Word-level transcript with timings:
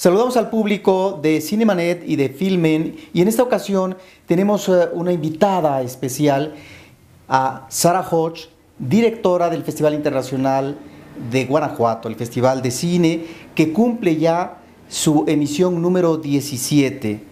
Saludamos 0.00 0.38
al 0.38 0.48
público 0.48 1.18
de 1.20 1.42
Cinemanet 1.42 2.08
y 2.08 2.16
de 2.16 2.30
Filmen 2.30 2.96
y 3.12 3.20
en 3.20 3.28
esta 3.28 3.42
ocasión 3.42 3.98
tenemos 4.24 4.66
eh, 4.70 4.88
una 4.94 5.12
invitada 5.12 5.82
especial 5.82 6.54
a 7.28 7.66
Sara 7.68 8.00
Hodge, 8.00 8.48
directora 8.78 9.50
del 9.50 9.62
Festival 9.62 9.92
Internacional 9.92 10.78
de 11.30 11.44
Guanajuato, 11.44 12.08
el 12.08 12.16
Festival 12.16 12.62
de 12.62 12.70
Cine, 12.70 13.26
que 13.54 13.74
cumple 13.74 14.16
ya 14.16 14.62
su 14.88 15.26
emisión 15.28 15.82
número 15.82 16.16
17. 16.16 17.22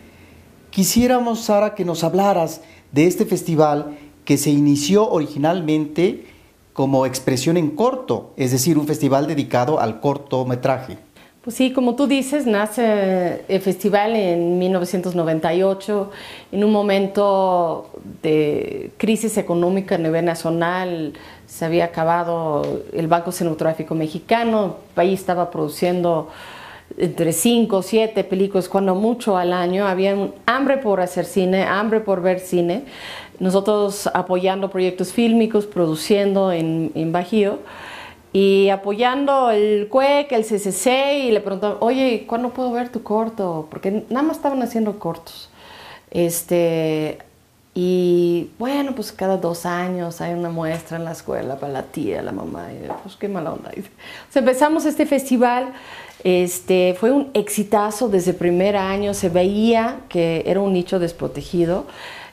Quisiéramos, 0.68 1.40
Sara, 1.40 1.74
que 1.74 1.86
nos 1.86 2.04
hablaras 2.04 2.60
de 2.92 3.06
este 3.06 3.24
festival 3.24 3.96
que 4.26 4.36
se 4.36 4.50
inició 4.50 5.08
originalmente 5.08 6.26
como 6.74 7.06
expresión 7.06 7.56
en 7.56 7.70
corto, 7.70 8.34
es 8.36 8.52
decir, 8.52 8.76
un 8.76 8.86
festival 8.86 9.26
dedicado 9.26 9.80
al 9.80 10.00
cortometraje. 10.00 11.07
Pues 11.48 11.56
sí, 11.56 11.72
como 11.72 11.96
tú 11.96 12.06
dices, 12.06 12.46
nace 12.46 13.42
el 13.48 13.62
festival 13.62 14.14
en 14.14 14.58
1998, 14.58 16.10
en 16.52 16.62
un 16.62 16.70
momento 16.70 17.88
de 18.22 18.90
crisis 18.98 19.38
económica 19.38 19.94
a 19.94 19.98
nivel 19.98 20.26
nacional, 20.26 21.14
se 21.46 21.64
había 21.64 21.86
acabado 21.86 22.82
el 22.92 23.06
Banco 23.06 23.32
Cinematográfico 23.32 23.94
Mexicano, 23.94 24.76
el 24.90 24.94
país 24.94 25.20
estaba 25.20 25.50
produciendo 25.50 26.28
entre 26.98 27.32
5 27.32 27.78
o 27.78 27.82
7 27.82 28.24
películas, 28.24 28.68
cuando 28.68 28.94
mucho 28.94 29.38
al 29.38 29.54
año, 29.54 29.86
había 29.86 30.14
hambre 30.44 30.76
por 30.76 31.00
hacer 31.00 31.24
cine, 31.24 31.64
hambre 31.64 32.00
por 32.00 32.20
ver 32.20 32.40
cine, 32.40 32.84
nosotros 33.40 34.06
apoyando 34.12 34.68
proyectos 34.68 35.14
fílmicos, 35.14 35.64
produciendo 35.64 36.52
en, 36.52 36.92
en 36.94 37.10
Bajío, 37.10 37.60
y 38.32 38.68
apoyando 38.68 39.50
el 39.50 39.88
CUEC, 39.88 40.32
el 40.32 40.44
CCC, 40.44 41.24
y 41.24 41.30
le 41.30 41.40
preguntaban, 41.40 41.78
oye, 41.80 42.24
¿cuándo 42.26 42.50
puedo 42.50 42.70
ver 42.72 42.90
tu 42.90 43.02
corto? 43.02 43.66
Porque 43.70 44.04
nada 44.10 44.22
más 44.22 44.36
estaban 44.36 44.62
haciendo 44.62 44.98
cortos. 44.98 45.50
Este, 46.10 47.18
y 47.74 48.50
bueno, 48.58 48.94
pues 48.94 49.12
cada 49.12 49.36
dos 49.36 49.64
años 49.64 50.20
hay 50.20 50.34
una 50.34 50.50
muestra 50.50 50.96
en 50.96 51.04
la 51.04 51.12
escuela 51.12 51.56
para 51.56 51.72
la 51.72 51.82
tía, 51.84 52.22
la 52.22 52.32
mamá, 52.32 52.68
y 52.72 52.88
pues 53.02 53.16
qué 53.16 53.28
mala 53.28 53.52
onda. 53.52 53.70
O 53.70 54.38
empezamos 54.38 54.84
este 54.84 55.06
festival, 55.06 55.72
este, 56.24 56.96
fue 56.98 57.12
un 57.12 57.30
exitazo 57.34 58.08
desde 58.08 58.32
el 58.32 58.36
primer 58.36 58.76
año, 58.76 59.14
se 59.14 59.28
veía 59.28 60.00
que 60.08 60.42
era 60.46 60.60
un 60.60 60.72
nicho 60.72 60.98
desprotegido. 60.98 61.86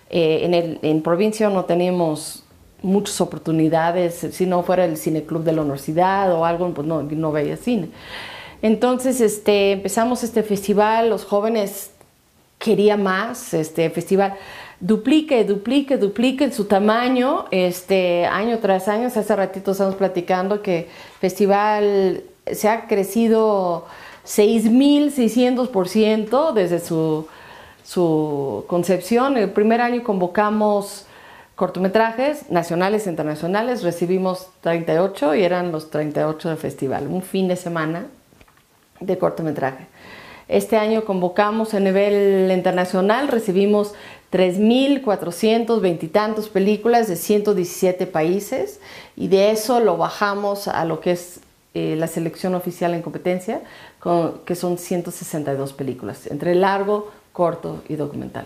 Eh, 0.10 0.42
en, 0.44 0.54
el, 0.54 0.80
en 0.82 1.02
provincia 1.02 1.50
no 1.50 1.66
teníamos 1.66 2.45
muchas 2.86 3.20
oportunidades, 3.20 4.28
si 4.32 4.46
no 4.46 4.64
fuera 4.64 4.86
el 4.86 4.98
cineclub 4.98 5.44
de 5.44 5.52
la 5.52 5.62
universidad 5.62 6.34
o 6.34 6.46
algo, 6.46 6.74
pues 6.74 6.88
no, 6.88 7.04
no 7.04 7.32
veía 7.32 7.58
cine. 7.58 7.90
Entonces 8.62 9.22
este, 9.22 9.74
empezamos 9.74 10.24
este 10.24 10.44
festival, 10.44 11.10
los 11.10 11.26
jóvenes 11.26 11.92
querían 12.58 13.04
más, 13.04 13.54
este 13.54 13.90
festival 13.90 14.36
duplique, 14.80 15.44
duplique, 15.44 15.98
duplique 15.98 16.46
en 16.46 16.54
su 16.54 16.64
tamaño, 16.66 17.46
este, 17.52 18.26
año 18.26 18.58
tras 18.60 18.88
año, 18.88 19.08
hace 19.08 19.36
ratito 19.36 19.72
estamos 19.72 19.96
platicando 19.96 20.62
que 20.62 20.88
festival 21.20 22.24
se 22.52 22.70
ha 22.70 22.88
crecido 22.88 23.86
6.600% 24.26 26.54
desde 26.54 26.80
su, 26.80 27.28
su 27.84 28.64
concepción. 28.68 29.38
El 29.38 29.52
primer 29.52 29.82
año 29.82 30.04
convocamos 30.04 31.05
cortometrajes 31.56 32.50
nacionales 32.50 33.08
e 33.08 33.10
internacionales, 33.10 33.82
recibimos 33.82 34.50
38 34.62 35.36
y 35.36 35.44
eran 35.44 35.72
los 35.72 35.90
38 35.90 36.50
del 36.50 36.58
festival, 36.58 37.08
un 37.08 37.22
fin 37.22 37.48
de 37.48 37.56
semana 37.56 38.08
de 39.00 39.18
cortometraje. 39.18 39.88
Este 40.48 40.78
año 40.78 41.06
convocamos 41.06 41.74
a 41.74 41.80
nivel 41.80 42.52
internacional, 42.52 43.30
recibimos 43.30 43.94
3.420 44.32 46.04
y 46.04 46.08
tantos 46.08 46.50
películas 46.50 47.08
de 47.08 47.16
117 47.16 48.06
países 48.06 48.80
y 49.16 49.28
de 49.28 49.52
eso 49.52 49.80
lo 49.80 49.98
bajamos 49.98 50.68
a 50.68 50.86
lo 50.86 51.00
que 51.00 51.12
es 51.12 51.40
eh, 51.74 51.96
la 51.98 52.08
selección 52.08 52.54
oficial 52.54 52.94
en 52.94 53.02
competencia, 53.02 53.62
con, 54.00 54.40
que 54.46 54.56
son 54.56 54.78
162 54.78 55.74
películas, 55.74 56.28
entre 56.28 56.54
largo, 56.54 57.12
corto 57.34 57.82
y 57.90 57.96
documental. 57.96 58.46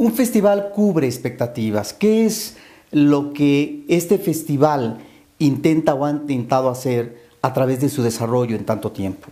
Un 0.00 0.14
festival 0.14 0.70
cubre 0.70 1.06
expectativas. 1.06 1.92
¿Qué 1.92 2.24
es 2.24 2.56
lo 2.90 3.34
que 3.34 3.84
este 3.86 4.16
festival 4.16 4.96
intenta 5.38 5.92
o 5.92 6.06
ha 6.06 6.10
intentado 6.10 6.70
hacer 6.70 7.20
a 7.42 7.52
través 7.52 7.82
de 7.82 7.90
su 7.90 8.02
desarrollo 8.02 8.56
en 8.56 8.64
tanto 8.64 8.92
tiempo? 8.92 9.28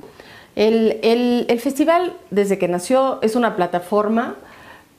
El, 0.56 0.98
el, 1.02 1.58
festival, 1.58 2.18
desde 2.30 2.58
que 2.58 2.68
nació, 2.68 3.18
es 3.22 3.34
una 3.34 3.56
plataforma 3.56 4.36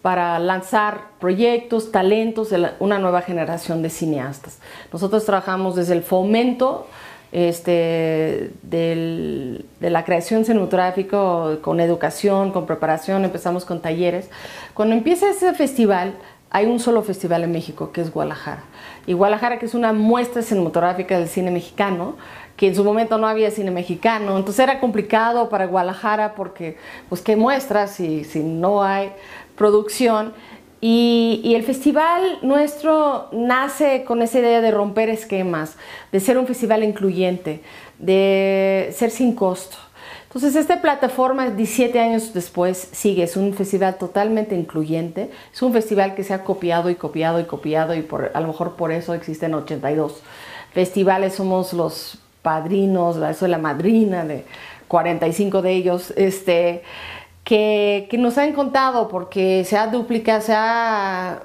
para 0.02 0.40
lanzar 0.40 1.09
proyectos, 1.19 1.91
talentos 1.91 2.50
de 2.50 2.72
una 2.80 2.97
nueva 2.97 3.22
generación 3.22 3.84
de 3.84 3.91
cineastas. 3.91 4.57
Nosotros 4.91 5.24
trabajamos 5.24 5.75
desde 5.75 5.94
el 5.94 6.01
fomento 6.01 6.88
este, 7.31 8.51
de 8.62 9.63
la 9.79 10.03
creación 10.03 10.45
cinematográfica 10.45 11.57
con 11.62 11.79
educación, 11.79 12.51
con 12.51 12.66
preparación, 12.66 13.25
empezamos 13.25 13.66
con 13.66 13.81
talleres. 13.81 14.29
Cuando 14.73 14.95
empieza 14.95 15.29
ese 15.29 15.53
festival, 15.53 16.16
hay 16.50 16.66
un 16.66 16.79
solo 16.79 17.03
festival 17.03 17.44
en 17.44 17.51
México, 17.51 17.91
que 17.91 18.01
es 18.01 18.12
Guadalajara. 18.12 18.63
Y 19.06 19.13
Guadalajara, 19.13 19.59
que 19.59 19.68
es 19.68 19.75
una 19.75 19.94
muestra 19.94 20.41
cinematográfica 20.41 21.18
del 21.19 21.28
cine 21.28 21.51
mexicano, 21.51 22.16
que 22.57 22.68
en 22.68 22.75
su 22.75 22.84
momento 22.84 23.18
no 23.18 23.28
había 23.28 23.51
cine 23.51 23.72
mexicano, 23.72 24.35
entonces 24.35 24.59
era 24.59 24.79
complicado 24.79 25.47
para 25.47 25.66
Guadalajara 25.66 26.35
porque, 26.35 26.78
pues, 27.07 27.22
¿qué 27.22 27.35
muestras 27.35 27.91
si, 27.91 28.25
si 28.25 28.41
no 28.41 28.84
hay 28.84 29.13
producción? 29.56 30.34
Y, 30.81 31.53
el 31.56 31.63
festival 31.63 32.40
nuestro 32.41 33.28
nace 33.34 34.03
con 34.06 34.22
esa 34.22 34.40
idea 34.40 34.62
de 34.62 34.72
romper 34.72 35.09
esquemas, 35.09 35.75
de 36.12 36.19
ser 36.19 36.38
un 36.38 36.47
festival 36.47 36.84
incluyente, 36.84 37.62
de 37.97 38.94
ser 38.95 39.12
sin 39.12 39.35
costo. 39.35 39.78
Entonces 40.28 40.56
esta 40.56 40.79
plataforma 40.79 41.50
17 41.50 42.00
años 42.00 42.34
después 42.34 42.89
sigue, 42.91 43.23
es 43.23 43.35
un 43.35 43.53
festival 43.53 43.97
totalmente 43.97 44.56
incluyente, 44.56 45.31
es 45.51 45.62
un 45.62 45.73
festival 45.73 46.13
que 46.13 46.23
se 46.23 46.35
ha 46.35 46.44
copiado 46.44 46.89
y 46.91 46.95
copiado 46.95 47.39
y 47.39 47.45
copiado 47.45 47.95
y 47.95 48.03
por, 48.03 48.31
a 48.34 48.39
lo 48.39 48.47
mejor 48.47 48.75
por 48.75 48.91
eso 48.91 49.16
existen 49.16 49.56
82 49.56 50.22
festivales, 50.72 51.34
somos 51.34 51.73
los 51.73 52.19
padrinos, 52.44 53.18
soy 53.38 53.50
la 53.50 53.57
madrina 53.57 54.23
de 54.23 54.45
45 54.88 55.62
de 55.62 55.72
ellos. 55.72 56.13
Este, 56.16 56.84
que, 57.49 58.07
nos 58.19 58.37
han 58.37 58.53
contado 58.53 59.07
porque 59.07 59.63
se 59.65 59.75
ha 59.75 59.87
duplicado, 59.87 60.39
se 60.39 60.53
ha, 60.55 61.41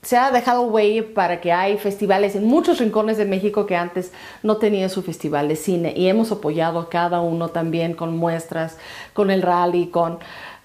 se 0.00 0.16
ha 0.16 0.30
dejado 0.30 0.62
huella 0.62 1.02
para 1.12 1.40
que 1.40 1.50
hay 1.50 1.76
festivales 1.76 2.36
en 2.36 2.44
muchos 2.44 2.78
rincones 2.78 3.16
de 3.16 3.24
México 3.24 3.66
que 3.66 3.74
antes 3.74 4.12
no 4.44 4.58
tenían 4.58 4.88
su 4.88 5.02
festival 5.02 5.48
de 5.48 5.56
cine 5.56 5.92
y 5.96 6.06
hemos 6.06 6.30
apoyado 6.30 6.78
a 6.78 6.88
cada 6.88 7.20
uno 7.20 7.48
también 7.48 7.94
con 7.94 8.16
muestras, 8.16 8.78
con 9.12 9.32
el 9.32 9.42
rally, 9.42 9.88
con, 9.88 10.20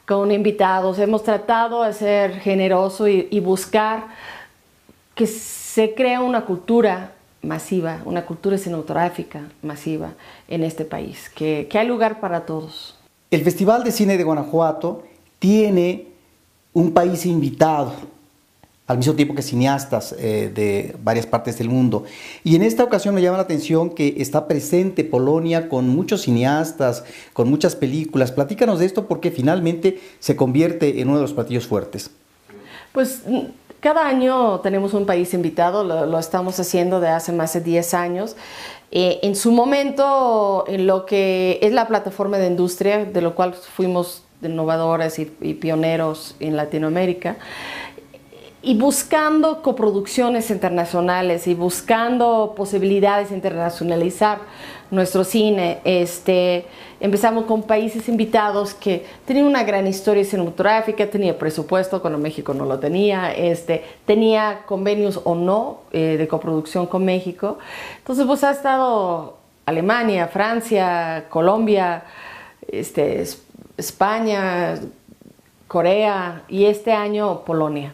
con 0.06 0.32
invitados. 0.32 1.00
Hemos 1.00 1.24
tratado 1.24 1.82
de 1.82 1.94
ser 1.94 2.40
generoso 2.42 3.08
y, 3.08 3.40
buscar 3.40 4.06
que 5.16 5.26
se 5.26 5.96
crea 5.96 6.22
una 6.22 6.46
cultura 6.46 7.14
masiva, 7.42 8.02
una 8.06 8.24
cultura 8.24 8.60
cinematográfica 8.60 9.42
masiva 9.64 10.12
en 10.48 10.64
este 10.64 10.86
país, 10.86 11.28
que, 11.28 11.68
que 11.68 11.80
hay 11.80 11.88
lugar 11.88 12.20
para 12.20 12.46
todos. 12.46 12.95
El 13.36 13.44
Festival 13.44 13.84
de 13.84 13.92
Cine 13.92 14.16
de 14.16 14.24
Guanajuato 14.24 15.04
tiene 15.40 16.08
un 16.72 16.94
país 16.94 17.26
invitado, 17.26 17.92
al 18.88 18.98
mismo 18.98 19.14
tiempo 19.14 19.36
que 19.36 19.42
cineastas 19.42 20.16
eh, 20.18 20.50
de 20.56 20.96
varias 21.04 21.26
partes 21.26 21.58
del 21.58 21.68
mundo. 21.68 22.06
Y 22.46 22.56
en 22.56 22.64
esta 22.64 22.86
ocasión 22.86 23.14
me 23.14 23.22
llama 23.22 23.36
la 23.36 23.44
atención 23.44 23.90
que 23.90 24.16
está 24.20 24.48
presente 24.48 25.04
Polonia 25.04 25.68
con 25.68 25.90
muchos 25.90 26.22
cineastas, 26.22 27.04
con 27.34 27.50
muchas 27.50 27.76
películas. 27.76 28.32
Platícanos 28.32 28.80
de 28.80 28.86
esto 28.86 29.06
porque 29.06 29.32
finalmente 29.32 30.00
se 30.20 30.38
convierte 30.38 31.02
en 31.02 31.10
uno 31.10 31.18
de 31.18 31.24
los 31.24 31.34
platillos 31.34 31.68
fuertes. 31.68 32.12
Pues 32.94 33.24
cada 33.82 34.08
año 34.08 34.62
tenemos 34.62 34.94
un 34.94 35.06
país 35.06 35.34
invitado, 35.34 35.84
lo, 35.84 36.06
lo 36.06 36.20
estamos 36.20 36.58
haciendo 36.58 37.02
de 37.02 37.10
hace 37.10 37.34
más 37.34 37.52
de 37.52 37.60
10 37.60 37.94
años. 37.96 38.38
Eh, 38.98 39.20
en 39.24 39.36
su 39.36 39.52
momento, 39.52 40.64
en 40.70 40.88
lo 40.88 41.06
que 41.06 41.60
es 41.62 41.74
la 41.74 41.86
plataforma 41.86 42.38
de 42.38 42.48
industria, 42.48 43.04
de 43.04 43.22
lo 43.22 43.36
cual 43.36 43.54
fuimos 43.54 44.24
innovadores 44.42 45.20
y, 45.20 45.36
y 45.42 45.56
pioneros 45.56 46.38
en 46.40 46.56
Latinoamérica, 46.56 47.36
y 48.66 48.74
buscando 48.74 49.62
coproducciones 49.62 50.50
internacionales 50.50 51.46
y 51.46 51.54
buscando 51.54 52.56
posibilidades 52.58 53.30
de 53.30 53.36
internacionalizar 53.36 54.40
nuestro 54.90 55.24
cine. 55.24 55.82
Este, 55.84 56.66
empezamos 57.00 57.46
con 57.46 57.62
países 57.62 58.10
invitados 58.10 58.74
que 58.74 59.06
tenían 59.26 59.46
una 59.46 59.64
gran 59.64 59.86
historia 59.86 60.26
cinematográfica, 60.26 61.06
tenía 61.08 61.38
presupuesto 61.38 62.02
cuando 62.02 62.18
México 62.18 62.56
no 62.56 62.66
lo 62.66 62.80
tenía, 62.80 63.32
este, 63.34 63.84
tenía 64.06 64.64
convenios 64.66 65.22
o 65.24 65.36
no 65.36 65.82
eh, 65.92 66.18
de 66.18 66.28
coproducción 66.28 66.88
con 66.88 67.06
México. 67.06 67.60
Entonces, 68.00 68.26
pues 68.26 68.44
ha 68.44 68.50
estado 68.50 69.38
Alemania, 69.68 70.28
Francia, 70.28 71.26
Colombia, 71.30 72.04
este, 72.68 73.24
España, 73.78 74.80
Corea 75.68 76.42
y 76.48 76.66
este 76.66 76.94
año 76.94 77.42
Polonia. 77.46 77.94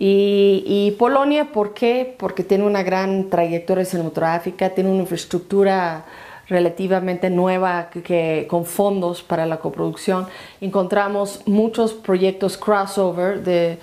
Y, 0.00 0.94
Polonia, 0.96 1.46
¿por 1.52 1.74
qué? 1.74 2.14
Porque 2.18 2.44
tiene 2.44 2.62
una 2.62 2.84
gran 2.84 3.28
trayectoria 3.28 3.84
cinematográfica, 3.84 4.70
tiene 4.70 4.90
una 4.90 5.00
infraestructura 5.00 6.04
relativamente 6.46 7.30
nueva 7.30 7.90
que, 7.90 8.46
con 8.48 8.64
fondos 8.64 9.24
para 9.24 9.44
la 9.44 9.56
coproducción. 9.58 10.28
Encontramos 10.60 11.42
muchos 11.46 11.94
proyectos 11.94 12.56
crossover 12.56 13.42
de, 13.42 13.80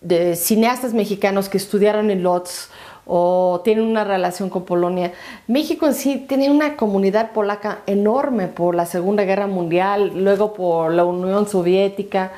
de 0.00 0.34
cineastas 0.34 0.92
mexicanos 0.92 1.48
que 1.48 1.58
estudiaron 1.58 2.10
en 2.10 2.24
LOTS 2.24 2.70
o 3.06 3.60
tienen 3.62 3.84
una 3.84 4.02
relación 4.02 4.50
con 4.50 4.64
Polonia. 4.64 5.12
México 5.46 5.86
en 5.86 5.94
sí 5.94 6.26
tiene 6.28 6.50
una 6.50 6.76
comunidad 6.76 7.30
polaca 7.30 7.78
enorme 7.86 8.48
por 8.48 8.74
la 8.74 8.86
Segunda 8.86 9.22
Guerra 9.22 9.46
Mundial, 9.46 10.12
luego 10.16 10.52
por 10.52 10.92
la 10.92 11.04
Unión 11.04 11.48
Soviética, 11.48 12.32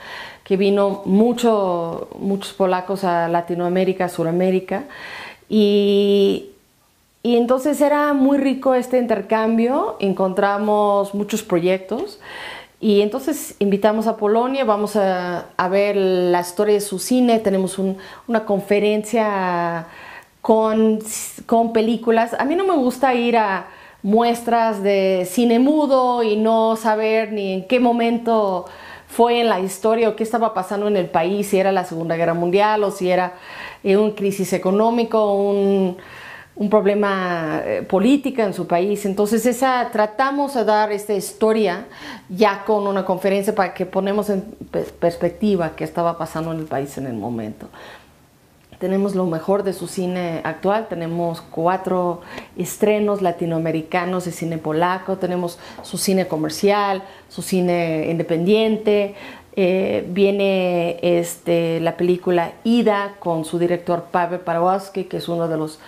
que 0.48 0.56
vino 0.56 1.02
mucho, 1.04 2.08
muchos 2.18 2.54
polacos 2.54 3.04
a 3.04 3.28
Latinoamérica, 3.28 4.06
a 4.06 4.08
Sudamérica, 4.08 4.84
y, 5.46 6.46
y 7.22 7.36
entonces 7.36 7.78
era 7.82 8.14
muy 8.14 8.38
rico 8.38 8.74
este 8.74 8.98
intercambio, 8.98 9.96
encontramos 10.00 11.14
muchos 11.14 11.42
proyectos. 11.42 12.18
Y 12.80 13.02
entonces 13.02 13.56
invitamos 13.58 14.06
a 14.06 14.16
Polonia, 14.16 14.64
vamos 14.64 14.96
a, 14.96 15.46
ver 15.68 15.96
la 15.96 16.40
historia 16.40 16.74
de 16.74 16.80
su 16.80 16.98
cine, 16.98 17.40
tenemos 17.40 17.78
un, 17.78 17.98
una 18.28 18.44
conferencia 18.46 19.86
con, 20.40 21.00
con 21.44 21.72
películas. 21.74 22.34
A 22.38 22.44
mí 22.44 22.54
no 22.54 22.64
me 22.64 22.74
gusta 22.74 23.14
ir 23.14 23.36
a 23.36 23.66
muestras 24.02 24.82
de 24.82 25.26
cine 25.28 25.58
mudo 25.58 26.22
y 26.22 26.36
no 26.36 26.76
saber 26.76 27.32
ni 27.32 27.52
en 27.52 27.66
qué 27.66 27.80
momento 27.80 28.66
fue 29.08 29.40
en 29.40 29.48
la 29.48 29.58
historia 29.58 30.08
o 30.08 30.16
qué 30.16 30.22
estaba 30.22 30.54
pasando 30.54 30.86
en 30.86 30.96
el 30.96 31.06
país, 31.06 31.48
si 31.48 31.58
era 31.58 31.72
la 31.72 31.84
Segunda 31.84 32.16
Guerra 32.16 32.34
Mundial 32.34 32.84
o 32.84 32.90
si 32.90 33.10
era 33.10 33.34
eh, 33.82 33.96
un 33.96 34.12
crisis 34.12 34.52
económico, 34.52 35.34
un, 35.34 35.96
un 36.54 36.70
problema 36.70 37.62
eh, 37.64 37.82
política 37.82 38.44
en 38.44 38.52
su 38.52 38.66
país. 38.66 39.06
Entonces 39.06 39.46
esa, 39.46 39.88
tratamos 39.90 40.54
de 40.54 40.64
dar 40.64 40.92
esta 40.92 41.14
historia 41.14 41.86
ya 42.28 42.64
con 42.64 42.86
una 42.86 43.04
conferencia 43.04 43.54
para 43.54 43.72
que 43.72 43.86
ponemos 43.86 44.28
en 44.28 44.42
perspectiva 45.00 45.72
qué 45.74 45.84
estaba 45.84 46.18
pasando 46.18 46.52
en 46.52 46.58
el 46.58 46.66
país 46.66 46.98
en 46.98 47.06
el 47.06 47.14
momento. 47.14 47.68
Tenemos 48.78 49.16
lo 49.16 49.26
mejor 49.26 49.64
de 49.64 49.72
su 49.72 49.88
cine 49.88 50.40
actual, 50.44 50.86
tenemos 50.88 51.40
cuatro 51.40 52.20
estrenos 52.56 53.22
latinoamericanos 53.22 54.24
de 54.24 54.30
cine 54.30 54.58
polaco, 54.58 55.16
tenemos 55.16 55.58
su 55.82 55.98
cine 55.98 56.28
comercial, 56.28 57.02
su 57.28 57.42
cine 57.42 58.06
independiente, 58.08 59.16
eh, 59.56 60.06
viene 60.08 61.00
este, 61.02 61.80
la 61.80 61.96
película 61.96 62.52
Ida 62.62 63.16
con 63.18 63.44
su 63.44 63.58
director 63.58 64.04
Paweł 64.12 64.42
Parowski, 64.42 65.04
que 65.04 65.16
es 65.16 65.28
uno 65.28 65.48
de 65.48 65.56
los 65.56 65.80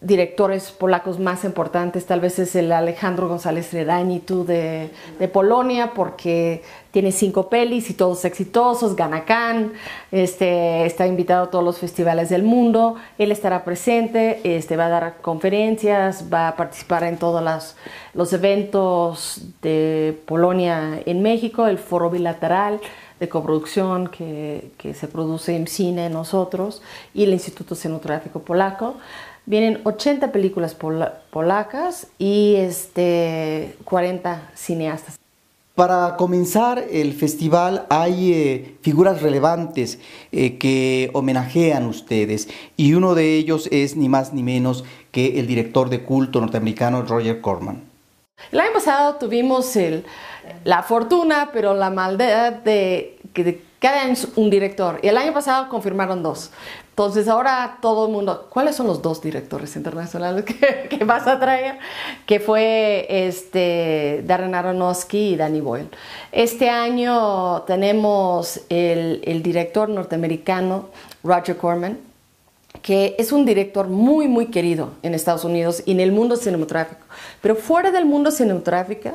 directores 0.00 0.70
polacos 0.70 1.18
más 1.18 1.44
importantes, 1.44 2.06
tal 2.06 2.20
vez 2.20 2.38
es 2.38 2.54
el 2.54 2.70
Alejandro 2.70 3.28
González 3.28 3.72
Redañitu 3.72 4.44
de, 4.44 4.90
de 5.18 5.28
Polonia, 5.28 5.92
porque 5.92 6.62
tiene 6.92 7.10
cinco 7.10 7.48
pelis 7.48 7.90
y 7.90 7.94
todos 7.94 8.24
exitosos, 8.24 8.94
gana 8.94 9.24
Cannes, 9.24 9.72
este, 10.12 10.86
está 10.86 11.06
invitado 11.06 11.44
a 11.44 11.50
todos 11.50 11.64
los 11.64 11.78
festivales 11.78 12.28
del 12.28 12.44
mundo, 12.44 12.94
él 13.18 13.32
estará 13.32 13.64
presente, 13.64 14.40
este, 14.44 14.76
va 14.76 14.86
a 14.86 14.88
dar 14.88 15.16
conferencias, 15.20 16.26
va 16.32 16.48
a 16.48 16.56
participar 16.56 17.02
en 17.02 17.16
todos 17.16 17.74
los 18.14 18.32
eventos 18.32 19.42
de 19.62 20.16
Polonia 20.26 21.00
en 21.06 21.22
México, 21.22 21.66
el 21.66 21.78
foro 21.78 22.08
bilateral 22.08 22.80
de 23.20 23.28
coproducción 23.28 24.08
que, 24.08 24.70
que 24.78 24.94
se 24.94 25.08
produce 25.08 25.56
en 25.56 25.66
cine 25.66 26.08
nosotros 26.10 26.82
y 27.14 27.24
el 27.24 27.32
Instituto 27.32 27.74
Cinematográfico 27.74 28.40
Polaco. 28.40 28.96
Vienen 29.46 29.80
80 29.84 30.30
películas 30.30 30.76
polacas 31.30 32.08
y 32.18 32.56
este, 32.56 33.76
40 33.84 34.50
cineastas. 34.54 35.18
Para 35.78 36.16
comenzar 36.16 36.84
el 36.90 37.12
festival 37.12 37.86
hay 37.88 38.32
eh, 38.32 38.76
figuras 38.82 39.22
relevantes 39.22 40.00
eh, 40.32 40.58
que 40.58 41.08
homenajean 41.14 41.86
ustedes 41.86 42.48
y 42.76 42.94
uno 42.94 43.14
de 43.14 43.36
ellos 43.36 43.68
es 43.70 43.94
ni 43.94 44.08
más 44.08 44.34
ni 44.34 44.42
menos 44.42 44.84
que 45.12 45.38
el 45.38 45.46
director 45.46 45.88
de 45.88 46.02
culto 46.02 46.40
norteamericano 46.40 47.02
Roger 47.02 47.40
Corman. 47.40 47.84
El 48.50 48.60
año 48.60 48.72
pasado 48.72 49.16
tuvimos 49.16 49.76
el, 49.76 50.04
la 50.64 50.82
fortuna, 50.82 51.50
pero 51.52 51.74
la 51.74 51.90
maldad 51.90 52.52
de 52.52 53.18
que 53.32 53.68
cada 53.78 54.02
año 54.02 54.14
un 54.36 54.50
director. 54.50 54.98
Y 55.02 55.08
el 55.08 55.16
año 55.16 55.32
pasado 55.32 55.68
confirmaron 55.68 56.22
dos. 56.22 56.50
Entonces 56.90 57.28
ahora 57.28 57.78
todo 57.80 58.06
el 58.06 58.12
mundo, 58.12 58.48
¿cuáles 58.50 58.74
son 58.74 58.88
los 58.88 59.00
dos 59.02 59.22
directores 59.22 59.76
internacionales 59.76 60.44
que, 60.90 61.04
vas 61.04 61.28
a 61.28 61.38
traer? 61.38 61.78
Que 62.26 62.40
fue 62.40 63.06
este, 63.08 64.24
Darren 64.26 64.54
Aronofsky 64.56 65.34
y 65.34 65.36
Danny 65.36 65.60
Boyle. 65.60 65.88
Este 66.32 66.68
año 66.68 67.62
tenemos 67.62 68.62
el, 68.68 69.22
el 69.24 69.44
director 69.44 69.88
norteamericano 69.88 70.88
Roger 71.22 71.56
Corman, 71.56 71.98
que 72.82 73.14
es 73.16 73.30
un 73.30 73.44
director 73.44 73.86
muy, 73.86 74.26
muy 74.26 74.46
querido 74.46 74.90
en 75.04 75.14
Estados 75.14 75.44
Unidos 75.44 75.84
y 75.86 75.92
en 75.92 76.00
el 76.00 76.10
mundo 76.10 76.34
cinematográfico. 76.34 77.02
Pero 77.40 77.54
fuera 77.54 77.92
del 77.92 78.06
mundo 78.06 78.32
cinematográfico, 78.32 79.10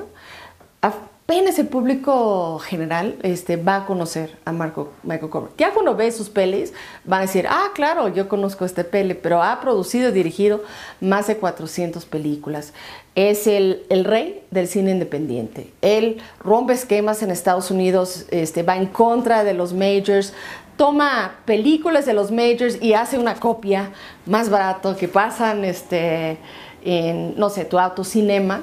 apenas 1.33 1.57
el 1.57 1.68
público 1.68 2.59
general 2.59 3.15
este, 3.24 3.57
va 3.57 3.77
a 3.77 3.85
conocer 3.88 4.38
a 4.45 4.51
Marco, 4.51 4.91
Michael 5.01 5.31
Corman. 5.31 5.51
Ya 5.57 5.74
cuando 5.74 5.95
ve 5.95 6.12
sus 6.12 6.30
pelis, 6.30 6.74
va 7.12 7.18
a 7.18 7.21
decir, 7.21 7.47
ah, 7.50 7.71
claro, 7.74 8.07
yo 8.07 8.30
conozco 8.30 8.65
este 8.65 8.83
peli, 8.83 9.15
pero 9.15 9.41
ha 9.41 9.59
producido 9.59 10.09
y 10.09 10.12
dirigido 10.12 10.62
más 11.01 11.25
de 11.25 11.38
400 11.38 12.06
películas. 12.06 12.74
Es 13.15 13.47
el, 13.47 13.83
el 13.89 14.06
rey 14.06 14.44
del 14.51 14.68
cine 14.68 14.91
independiente. 14.91 15.74
Él 15.81 16.21
rompe 16.39 16.74
esquemas 16.74 17.24
en 17.24 17.31
Estados 17.31 17.72
Unidos, 17.72 18.27
este, 18.29 18.62
va 18.62 18.77
en 18.77 18.86
contra 18.86 19.43
de 19.43 19.55
los 19.55 19.74
majors, 19.74 20.34
toma 20.77 21.39
películas 21.46 22.05
de 22.05 22.13
los 22.13 22.31
majors 22.31 22.79
y 22.79 22.93
hace 22.93 23.17
una 23.17 23.36
copia 23.36 23.91
más 24.27 24.51
barato 24.51 24.96
que 24.96 25.07
pasan 25.07 25.65
este, 25.65 26.38
en, 26.84 27.34
no 27.39 27.50
sé, 27.50 27.65
tu 27.65 27.79
autocinema 27.79 28.62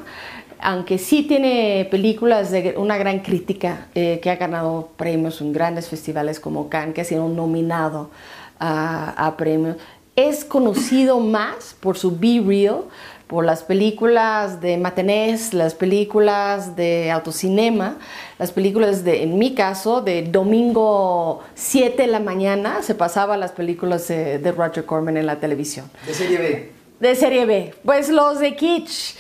aunque 0.62 0.99
sí 0.99 1.23
tiene 1.23 1.88
películas 1.90 2.50
de 2.50 2.75
una 2.76 2.99
gran 2.99 3.21
crítica 3.21 3.88
eh, 3.95 4.21
que 4.23 4.31
ha 4.31 4.37
ganado 4.37 4.90
premios 4.97 5.40
en 5.40 5.52
grandes 5.52 5.88
festivales 5.88 6.40
como 6.40 6.69
Cannes, 6.69 6.95
que 6.95 7.00
ha 7.00 7.05
sido 7.05 7.29
nominado 7.29 8.11
a, 8.59 9.35
premios, 9.38 9.76
es 10.17 10.45
conocido 10.45 11.19
más 11.19 11.75
por 11.81 11.97
su 11.97 12.19
Be 12.19 12.43
Real, 12.47 12.83
por 13.26 13.45
las 13.45 13.62
películas 13.62 14.61
de 14.61 14.76
matenés, 14.76 15.55
las 15.55 15.75
películas 15.75 16.76
de 16.76 17.11
autocinema, 17.11 17.97
las 18.38 18.52
películas 18.52 19.05
de, 19.05 19.23
en 19.23 19.38
mi 19.38 19.55
caso, 19.55 20.02
de 20.02 20.23
domingo 20.23 21.43
7 21.55 22.02
de 22.02 22.09
la 22.09 22.21
mañana, 22.21 22.83
se 22.83 22.95
pasaba 22.95 23.37
las 23.37 23.52
películas 23.52 24.09
de, 24.09 24.38
de 24.38 24.52
Roger 24.52 24.85
Corman 24.85 25.17
en 25.17 25.26
la 25.26 25.37
televisión. 25.37 25.88
¿De 26.07 26.12
serie 26.12 26.38
B? 26.38 26.73
De 26.99 27.14
serie 27.14 27.47
B. 27.47 27.75
Pues 27.83 28.11
los 28.11 28.40
de 28.40 28.57
Kitsch 28.57 29.17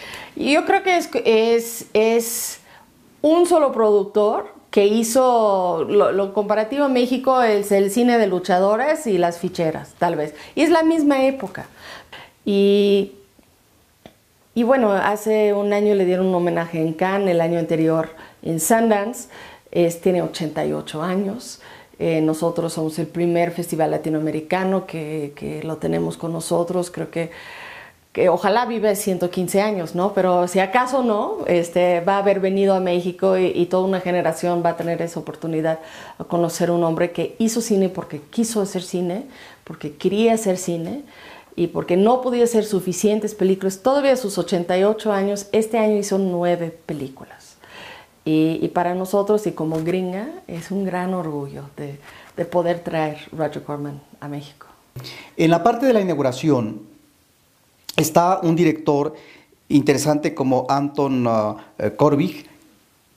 yo 0.52 0.64
creo 0.64 0.82
que 0.82 0.96
es, 0.96 1.86
es, 1.92 2.60
un 3.22 3.46
solo 3.46 3.72
productor 3.72 4.46
que 4.70 4.86
hizo 4.86 5.84
lo, 5.84 6.32
comparativo 6.32 6.84
a 6.84 6.88
México 6.88 7.42
es 7.42 7.70
el 7.72 7.90
cine 7.90 8.16
de 8.16 8.26
luchadores 8.26 9.06
y 9.06 9.18
las 9.18 9.38
ficheras, 9.38 9.94
tal 9.98 10.16
vez. 10.16 10.34
Y 10.54 10.62
es 10.62 10.70
la 10.70 10.82
misma 10.82 11.24
época. 11.26 11.66
Y, 12.46 13.12
y 14.54 14.62
bueno, 14.62 14.92
hace 14.92 15.52
un 15.52 15.72
año 15.72 15.94
le 15.94 16.06
dieron 16.06 16.26
un 16.26 16.34
homenaje 16.34 16.80
en 16.80 16.94
Cannes, 16.94 17.34
el 17.34 17.40
año 17.40 17.58
anterior 17.58 18.08
en 18.42 18.60
Sundance. 18.60 19.28
Es, 19.70 20.00
tiene 20.00 20.22
88 20.22 21.02
años. 21.02 21.60
Eh, 21.98 22.22
nosotros 22.22 22.72
somos 22.72 22.98
el 22.98 23.08
primer 23.08 23.50
festival 23.50 23.90
latinoamericano 23.90 24.86
que, 24.86 25.34
que 25.36 25.62
lo 25.62 25.76
tenemos 25.76 26.16
con 26.16 26.32
nosotros. 26.32 26.90
Creo 26.90 27.10
que 27.10 27.30
que 28.12 28.28
ojalá 28.28 28.66
vive 28.66 28.96
115 28.96 29.62
años, 29.62 29.94
¿no? 29.94 30.12
Pero 30.14 30.48
si 30.48 30.58
acaso 30.58 31.02
no, 31.04 31.38
este, 31.46 32.00
va 32.00 32.16
a 32.16 32.18
haber 32.18 32.40
venido 32.40 32.74
a 32.74 32.80
México 32.80 33.38
y, 33.38 33.66
toda 33.66 33.84
una 33.84 34.00
generación 34.00 34.62
va 34.64 34.70
a 34.70 34.76
tener 34.76 35.00
esa 35.00 35.20
oportunidad 35.20 35.78
de 36.18 36.24
conocer 36.24 36.72
un 36.72 36.82
hombre 36.82 37.12
que 37.12 37.36
hizo 37.38 37.60
cine 37.60 37.88
porque 37.88 38.20
quiso 38.20 38.60
hacer 38.60 38.82
cine, 38.82 39.26
porque 39.62 39.94
quería 39.94 40.34
hacer 40.34 40.56
cine 40.56 41.04
y 41.54 41.68
porque 41.68 41.96
no 41.96 42.20
podía 42.20 42.44
hacer 42.44 42.64
suficientes 42.64 43.36
películas. 43.36 43.78
Todavía 43.78 44.14
a 44.14 44.16
sus 44.16 44.38
88 44.38 45.12
años, 45.12 45.46
este 45.52 45.78
año 45.78 45.96
hizo 45.96 46.18
nueve 46.18 46.76
películas. 46.86 47.56
Y, 48.24 48.68
para 48.68 48.94
nosotros 48.94 49.46
y 49.46 49.52
como 49.52 49.82
gringa 49.82 50.28
es 50.46 50.70
un 50.70 50.84
gran 50.84 51.14
orgullo 51.14 51.64
de, 51.76 51.98
de 52.36 52.44
poder 52.44 52.80
traer 52.80 53.18
Roger 53.32 53.62
Corman 53.62 54.00
a 54.20 54.28
México. 54.28 54.66
En 55.36 55.50
la 55.50 55.62
parte 55.62 55.86
de 55.86 55.92
la 55.92 56.00
inauguración, 56.00 56.89
está 58.02 58.40
un 58.42 58.56
director 58.56 59.14
interesante 59.68 60.34
como 60.34 60.66
Anton 60.68 61.26
uh, 61.26 61.56
Corbijn, 61.96 62.44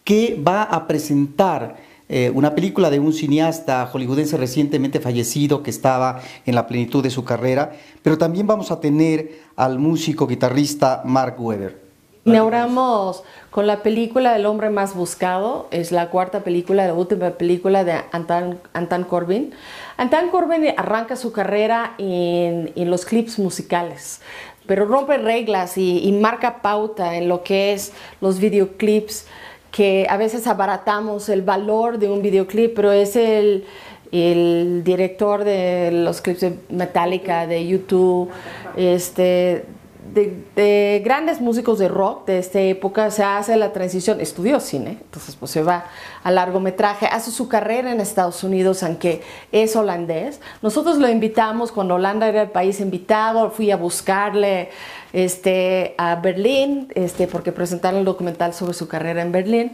que 0.04 0.42
va 0.46 0.64
a 0.64 0.88
presentar 0.88 1.78
eh, 2.10 2.30
una 2.34 2.54
película 2.54 2.90
de 2.90 3.00
un 3.00 3.14
cineasta 3.14 3.88
hollywoodense 3.88 4.38
recientemente 4.38 5.00
fallecido 5.00 5.64
que 5.64 5.70
estaba 5.70 6.22
en 6.46 6.54
la 6.54 6.68
plenitud 6.68 7.02
de 7.02 7.10
su 7.10 7.24
carrera, 7.24 7.72
pero 8.02 8.18
también 8.18 8.46
vamos 8.46 8.72
a 8.72 8.80
tener 8.80 9.40
al 9.56 9.80
músico 9.80 10.28
guitarrista 10.28 11.02
Mark 11.06 11.36
Webber. 11.40 11.82
Inauguramos 12.26 13.24
con 13.50 13.68
la 13.68 13.84
película 13.84 14.36
El 14.38 14.46
hombre 14.46 14.70
más 14.70 14.96
buscado, 14.96 15.68
es 15.72 15.92
la 15.92 16.10
cuarta 16.10 16.42
película, 16.42 16.88
la 16.88 16.94
última 16.94 17.32
película 17.32 17.84
de 17.84 18.00
Anton, 18.12 18.60
Anton 18.72 19.04
Corbin. 19.04 19.52
Anton 19.98 20.30
Corbin 20.30 20.74
arranca 20.78 21.18
su 21.18 21.34
carrera 21.34 21.96
en, 21.98 22.72
en 22.76 22.90
los 22.90 23.06
clips 23.06 23.40
musicales, 23.40 24.22
pero 24.66 24.86
rompe 24.86 25.18
reglas 25.18 25.78
y, 25.78 26.12
marca 26.14 26.62
pauta 26.62 27.16
en 27.16 27.28
lo 27.28 27.44
que 27.44 27.74
es 27.74 27.92
los 28.22 28.40
videoclips 28.40 29.26
que 29.72 30.06
a 30.10 30.18
veces 30.18 30.46
abaratamos 30.46 31.30
el 31.30 31.42
valor 31.42 31.98
de 31.98 32.10
un 32.10 32.22
videoclip, 32.22 32.76
pero 32.76 32.92
es 32.92 33.16
el, 33.16 33.66
el 34.12 34.84
director 34.84 35.44
de 35.44 35.92
los 35.92 36.22
clips 36.22 36.42
de 36.42 36.60
Metallica, 36.70 37.48
de 37.48 37.68
YouTube, 37.68 38.30
este, 38.78 39.66
de, 40.14 41.02
grandes 41.04 41.42
músicos 41.42 41.80
de 41.80 41.88
rock 41.88 42.28
de 42.28 42.38
esta 42.38 42.60
época 42.60 43.10
se 43.12 43.24
hace 43.24 43.56
la 43.58 43.74
transición, 43.74 44.22
estudió 44.22 44.60
cine, 44.60 44.98
entonces 45.02 45.36
pues 45.36 45.52
se 45.52 45.64
va 45.64 45.86
a 46.24 46.32
largometraje, 46.32 47.08
hace 47.08 47.32
su 47.32 47.48
carrera 47.48 47.92
en 47.92 48.00
Estados 48.00 48.44
Unidos, 48.44 48.84
aunque 48.84 49.22
es 49.52 49.76
holandés. 49.76 50.40
Nosotros 50.62 50.98
lo 50.98 51.10
invitamos 51.10 51.72
cuando 51.72 51.96
Holanda 51.96 52.28
era 52.28 52.44
el 52.44 52.52
país 52.52 52.80
invitado, 52.80 53.50
fui 53.50 53.72
a 53.72 53.78
buscarle 53.78 54.70
este, 55.14 55.96
a 55.98 56.16
Berlín, 56.16 56.90
este, 56.96 57.28
porque 57.28 57.52
presentaron 57.52 58.00
el 58.00 58.06
documental 58.06 58.54
sobre 58.54 58.74
su 58.74 58.88
carrera 58.88 59.22
en 59.22 59.32
Berlín, 59.32 59.74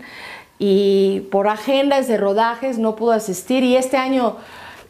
y 0.57 1.27
por 1.31 1.47
agendas 1.47 2.07
de 2.07 2.17
rodajes 2.17 2.77
no 2.77 2.95
pudo 2.95 3.11
asistir, 3.11 3.63
y 3.63 3.75
este 3.75 3.97
año 3.97 4.37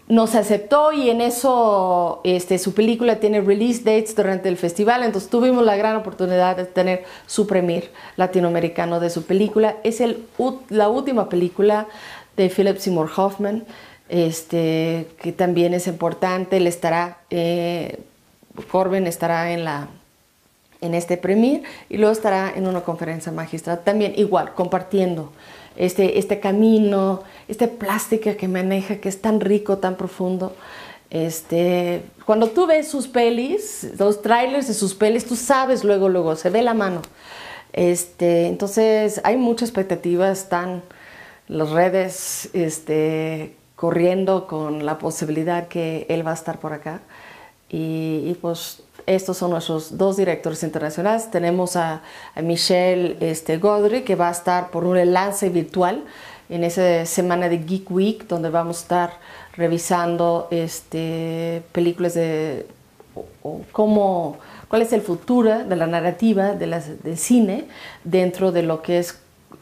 nos 0.09 0.33
aceptó 0.33 0.91
y 0.91 1.11
en 1.11 1.21
eso 1.21 2.19
este, 2.23 2.57
su 2.57 2.73
película 2.73 3.19
tiene 3.19 3.41
release 3.41 3.83
dates 3.83 4.15
durante 4.15 4.49
el 4.49 4.57
festival, 4.57 5.03
entonces 5.03 5.29
tuvimos 5.29 5.63
la 5.63 5.77
gran 5.77 5.95
oportunidad 5.95 6.57
de 6.57 6.65
tener 6.65 7.05
su 7.27 7.45
premier 7.45 7.91
latinoamericano 8.17 8.99
de 8.99 9.11
su 9.11 9.23
película. 9.23 9.77
Es 9.83 10.01
el, 10.01 10.25
la 10.69 10.89
última 10.89 11.29
película 11.29 11.85
de 12.35 12.49
Philip 12.49 12.77
Seymour 12.77 13.11
Hoffman, 13.15 13.65
este, 14.09 15.07
que 15.21 15.31
también 15.31 15.75
es 15.75 15.85
importante, 15.85 16.57
él 16.57 16.65
estará, 16.65 17.19
eh, 17.29 17.99
Corbin 18.71 19.05
estará 19.05 19.53
en 19.53 19.63
la 19.63 19.87
en 20.81 20.93
este 20.93 21.17
premier 21.17 21.63
y 21.89 21.97
luego 21.97 22.13
estará 22.13 22.53
en 22.55 22.65
una 22.65 22.81
conferencia 22.81 23.33
magistral 23.33 23.81
también 23.83 24.13
igual 24.15 24.53
compartiendo 24.53 25.33
este, 25.79 26.19
este 26.19 26.41
camino, 26.41 27.23
este 27.47 27.69
plástico 27.69 28.35
que 28.37 28.47
maneja, 28.49 28.97
que 28.97 29.07
es 29.07 29.21
tan 29.21 29.39
rico, 29.39 29.77
tan 29.77 29.95
profundo. 29.95 30.53
Este, 31.09 32.03
cuando 32.25 32.49
tú 32.49 32.67
ves 32.67 32.89
sus 32.89 33.07
pelis, 33.07 33.89
los 33.97 34.21
trailers 34.21 34.67
de 34.67 34.73
sus 34.73 34.93
pelis, 34.93 35.25
tú 35.25 35.37
sabes 35.37 35.85
luego, 35.85 36.09
luego, 36.09 36.35
se 36.35 36.49
ve 36.49 36.61
la 36.61 36.73
mano. 36.73 37.01
Este, 37.71 38.47
entonces 38.47 39.21
hay 39.23 39.37
mucha 39.37 39.63
expectativa, 39.63 40.29
están 40.29 40.83
las 41.47 41.69
redes 41.69 42.49
este, 42.51 43.55
corriendo 43.77 44.47
con 44.47 44.85
la 44.85 44.97
posibilidad 44.97 45.69
que 45.69 46.05
él 46.09 46.27
va 46.27 46.31
a 46.31 46.35
estar 46.35 46.59
por 46.59 46.73
acá. 46.73 47.01
Y, 47.69 48.23
y 48.25 48.37
pues 48.41 48.83
estos 49.09 49.37
son 49.37 49.51
nuestros 49.51 49.97
dos 49.97 50.17
directores 50.17 50.61
internacionales. 50.61 51.31
Tenemos 51.31 51.75
a, 51.75 52.01
Michelle 52.41 53.17
este, 53.19 53.57
Godry, 53.57 54.03
que 54.03 54.15
va 54.15 54.29
a 54.29 54.31
estar 54.31 54.69
por 54.69 54.85
un 54.85 54.97
enlace 54.97 55.49
virtual 55.49 56.03
en 56.47 56.63
esa 56.63 57.05
semana 57.05 57.49
de 57.49 57.57
Geek 57.57 57.89
Week, 57.89 58.27
donde 58.27 58.49
vamos 58.49 58.77
a 58.77 58.81
estar 58.81 59.13
revisando 59.53 60.47
este, 60.51 61.63
películas 61.71 62.13
de 62.13 62.67
cómo, 63.71 64.37
cuál 64.67 64.83
es 64.83 64.93
el 64.93 65.01
futuro 65.01 65.63
de 65.65 65.75
la 65.75 65.87
narrativa 65.87 66.53
de 66.53 66.67
del 67.03 67.17
cine 67.17 67.65
dentro 68.03 68.51
de 68.51 68.61
lo 68.61 68.83
que 68.83 68.99
es 68.99 69.19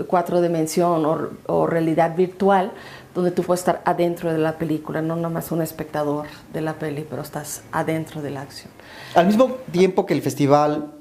cuatro 0.08 0.42
dimensión 0.42 1.30
o 1.46 1.68
realidad 1.68 2.16
virtual 2.16 2.72
donde 3.18 3.32
tú 3.32 3.42
puedes 3.42 3.62
estar 3.62 3.82
adentro 3.84 4.32
de 4.32 4.38
la 4.38 4.60
película, 4.60 5.02
no 5.02 5.16
nomás 5.16 5.52
un 5.52 5.64
espectador 5.64 6.28
de 6.54 6.62
la 6.62 6.74
peli, 6.74 7.04
pero 7.10 7.24
estás 7.24 7.64
adentro 7.72 8.22
de 8.22 8.30
la 8.30 8.44
acción. 8.44 8.70
Al 9.16 9.26
mismo 9.26 9.58
tiempo 9.72 10.06
que 10.06 10.14
el 10.14 10.22
festival 10.22 10.92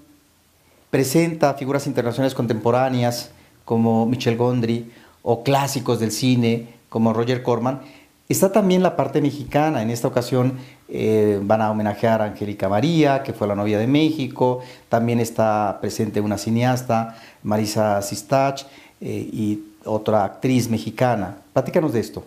presenta 0.89 1.53
figuras 1.53 1.87
internacionales 1.87 2.35
contemporáneas 2.35 3.33
como 3.67 4.07
Michel 4.07 4.39
Gondry 4.39 4.91
o 5.21 5.43
clásicos 5.43 6.01
del 6.01 6.11
cine 6.11 6.69
como 6.89 7.13
Roger 7.13 7.43
Corman, 7.43 7.83
está 8.31 8.51
también 8.51 8.83
la 8.83 8.97
parte 8.97 9.21
mexicana. 9.21 9.83
En 9.83 9.91
esta 9.91 10.09
ocasión 10.09 10.55
eh, 10.89 11.39
van 11.43 11.61
a 11.61 11.71
homenajear 11.71 12.23
a 12.23 12.25
Angélica 12.25 12.71
María, 12.71 13.23
que 13.25 13.35
fue 13.35 13.47
la 13.47 13.55
novia 13.55 13.79
de 13.79 13.89
México. 13.89 14.61
También 14.89 15.21
está 15.21 15.77
presente 15.83 16.23
una 16.23 16.39
cineasta, 16.39 17.19
Marisa 17.43 18.01
Sistach, 18.01 18.63
eh, 19.03 19.29
y 19.31 19.76
otra 19.87 20.25
actriz 20.25 20.69
mexicana. 20.69 21.39
Platícanos 21.53 21.93
de 21.93 22.01
esto. 22.01 22.25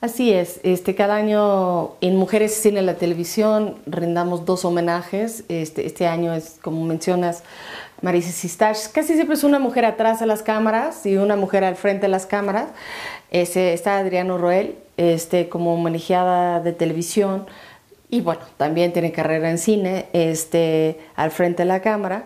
Así 0.00 0.32
es, 0.32 0.60
este, 0.62 0.94
cada 0.94 1.16
año 1.16 1.92
en 2.00 2.16
Mujeres 2.16 2.54
Cine 2.54 2.80
en 2.80 2.86
la 2.86 2.94
Televisión 2.94 3.76
rindamos 3.84 4.46
dos 4.46 4.64
homenajes. 4.64 5.44
Este, 5.50 5.84
este 5.84 6.06
año 6.06 6.32
es, 6.32 6.58
como 6.62 6.86
mencionas, 6.86 7.42
Marisa 8.00 8.30
Sistach. 8.30 8.78
Casi 8.92 9.12
siempre 9.12 9.34
es 9.34 9.44
una 9.44 9.58
mujer 9.58 9.84
atrás 9.84 10.18
de 10.18 10.24
las 10.24 10.42
cámaras 10.42 11.04
y 11.04 11.16
una 11.16 11.36
mujer 11.36 11.64
al 11.64 11.76
frente 11.76 12.02
de 12.02 12.08
las 12.08 12.24
cámaras. 12.24 12.68
Este, 13.30 13.74
está 13.74 13.98
Adriano 13.98 14.38
Roel 14.38 14.76
este, 14.96 15.50
como 15.50 15.74
homenajeada 15.74 16.60
de 16.60 16.72
televisión 16.72 17.46
y 18.08 18.22
bueno, 18.22 18.40
también 18.56 18.92
tiene 18.92 19.12
carrera 19.12 19.50
en 19.50 19.58
cine 19.58 20.06
este, 20.12 20.98
al 21.14 21.30
frente 21.30 21.62
de 21.62 21.66
la 21.66 21.80
cámara. 21.80 22.24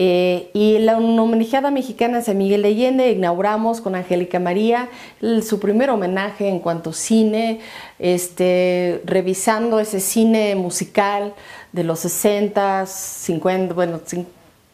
Eh, 0.00 0.50
y 0.54 0.78
la 0.78 0.96
homenajeada 0.96 1.72
mexicana 1.72 2.22
San 2.22 2.38
Miguel 2.38 2.62
de 2.62 2.68
Allende 2.68 3.10
inauguramos 3.10 3.80
con 3.80 3.96
Angélica 3.96 4.38
María 4.38 4.88
su 5.42 5.58
primer 5.58 5.90
homenaje 5.90 6.48
en 6.48 6.60
cuanto 6.60 6.90
a 6.90 6.92
cine, 6.92 7.58
este, 7.98 9.02
revisando 9.04 9.80
ese 9.80 9.98
cine 9.98 10.54
musical 10.54 11.34
de 11.72 11.82
los 11.82 11.98
60, 11.98 12.86
50, 12.86 13.74
bueno, 13.74 14.00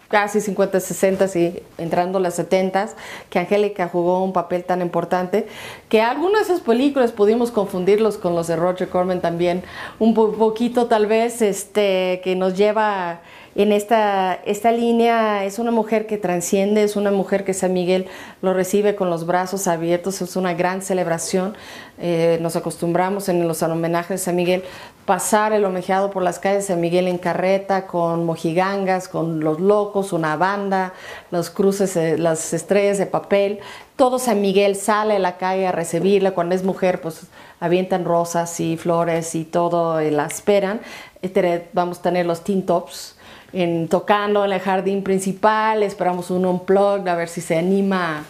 casi 0.09 0.43
50, 0.43 0.79
60 0.79 1.39
y 1.39 1.63
entrando 1.79 2.19
a 2.19 2.21
las 2.21 2.35
70, 2.35 2.91
que 3.31 3.39
Angélica 3.39 3.89
jugó 3.89 4.23
un 4.23 4.35
papel 4.35 4.63
tan 4.63 4.83
importante, 4.83 5.47
que 5.89 6.03
algunas 6.03 6.49
de 6.49 6.55
esas 6.55 6.65
películas 6.65 7.13
pudimos 7.13 7.51
confundirlos 7.51 8.19
con 8.19 8.35
los 8.35 8.47
de 8.47 8.57
Roger 8.57 8.91
Corman 8.91 9.23
también, 9.23 9.63
un 9.99 10.13
poquito 10.13 10.87
tal 10.87 11.07
vez, 11.07 11.41
este, 11.41 12.21
que 12.23 12.37
nos 12.37 12.57
lleva 12.57 13.23
en 13.57 13.71
esta, 13.71 14.35
esta 14.47 14.73
línea 14.73 15.45
es 15.45 15.61
una 15.61 15.71
mujer 15.71 16.07
que 16.07 16.19
transciende, 16.19 16.83
es 16.83 16.97
una 16.97 17.13
mujer 17.13 17.45
que 17.45 17.55
San 17.55 17.73
Miguel 17.73 18.07
lo 18.43 18.53
recibe 18.53 18.97
con 18.97 19.11
los 19.11 19.27
brazos 19.27 19.69
abiertos, 19.69 20.21
es 20.23 20.35
una 20.35 20.55
gran 20.55 20.83
celebración. 20.83 21.55
Eh, 21.99 22.39
nos 22.41 22.57
acostumbramos 22.57 23.29
en 23.29 23.47
los 23.47 23.63
homenajes 23.63 24.09
de 24.09 24.19
San 24.19 24.35
Miguel 24.35 24.65
pasar 25.05 25.53
el 25.53 25.65
homenajeado 25.65 26.11
por 26.11 26.25
las 26.25 26.41
calles 26.41 26.65
de 26.65 26.75
San 26.75 26.81
Miguel 26.81 27.07
en 27.07 27.19
carreta, 27.19 27.87
con 27.87 28.25
mojigangas, 28.25 29.07
con 29.07 29.39
los 29.39 29.61
locos, 29.61 30.13
una 30.13 30.37
banda, 30.37 30.93
los 31.31 31.51
cruces, 31.51 32.19
las 32.19 32.53
estrellas 32.55 32.99
de 32.99 33.07
papel. 33.07 33.61
Todo 33.95 34.19
San 34.19 34.41
Miguel 34.41 34.75
sale 34.75 35.17
a 35.17 35.19
la 35.21 35.37
calle 35.37 35.69
a 35.69 35.73
recibirla. 35.73 36.33
Cuando 36.33 36.57
es 36.57 36.65
mujer, 36.65 37.01
pues 37.01 37.21
avientan 37.61 38.05
rosas 38.05 38.59
y 38.59 38.77
flores 38.77 39.37
y 39.37 39.45
todo 39.45 40.03
y 40.03 40.11
la 40.11 40.27
esperan. 40.27 40.81
Este, 41.23 41.69
vamos 41.73 42.01
a 42.01 42.03
tener 42.03 42.27
los 42.27 42.43
teen 42.43 42.67
tops 42.67 43.14
en, 43.55 43.89
tocando 43.89 44.45
en 44.45 44.53
el 44.53 44.61
jardín 44.61 45.03
principal, 45.03 45.83
esperamos 45.83 46.31
un 46.31 46.45
unplug 46.45 47.09
a 47.09 47.15
ver 47.15 47.29
si 47.29 47.41
se 47.41 47.57
anima 47.57 48.25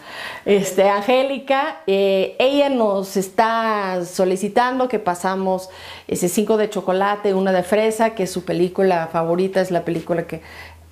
este, 0.45 0.89
Angélica. 0.89 1.81
Eh, 1.87 2.37
ella 2.39 2.69
nos 2.69 3.17
está 3.17 4.05
solicitando 4.05 4.89
que 4.89 4.99
pasamos 4.99 5.71
ese 6.07 6.29
5 6.29 6.57
de 6.59 6.69
chocolate, 6.71 7.35
una 7.35 7.53
de 7.53 7.63
fresa, 7.63 8.15
que 8.15 8.27
su 8.27 8.45
película 8.45 9.09
favorita, 9.11 9.61
es 9.61 9.71
la 9.71 9.85
película 9.85 10.27
que 10.27 10.43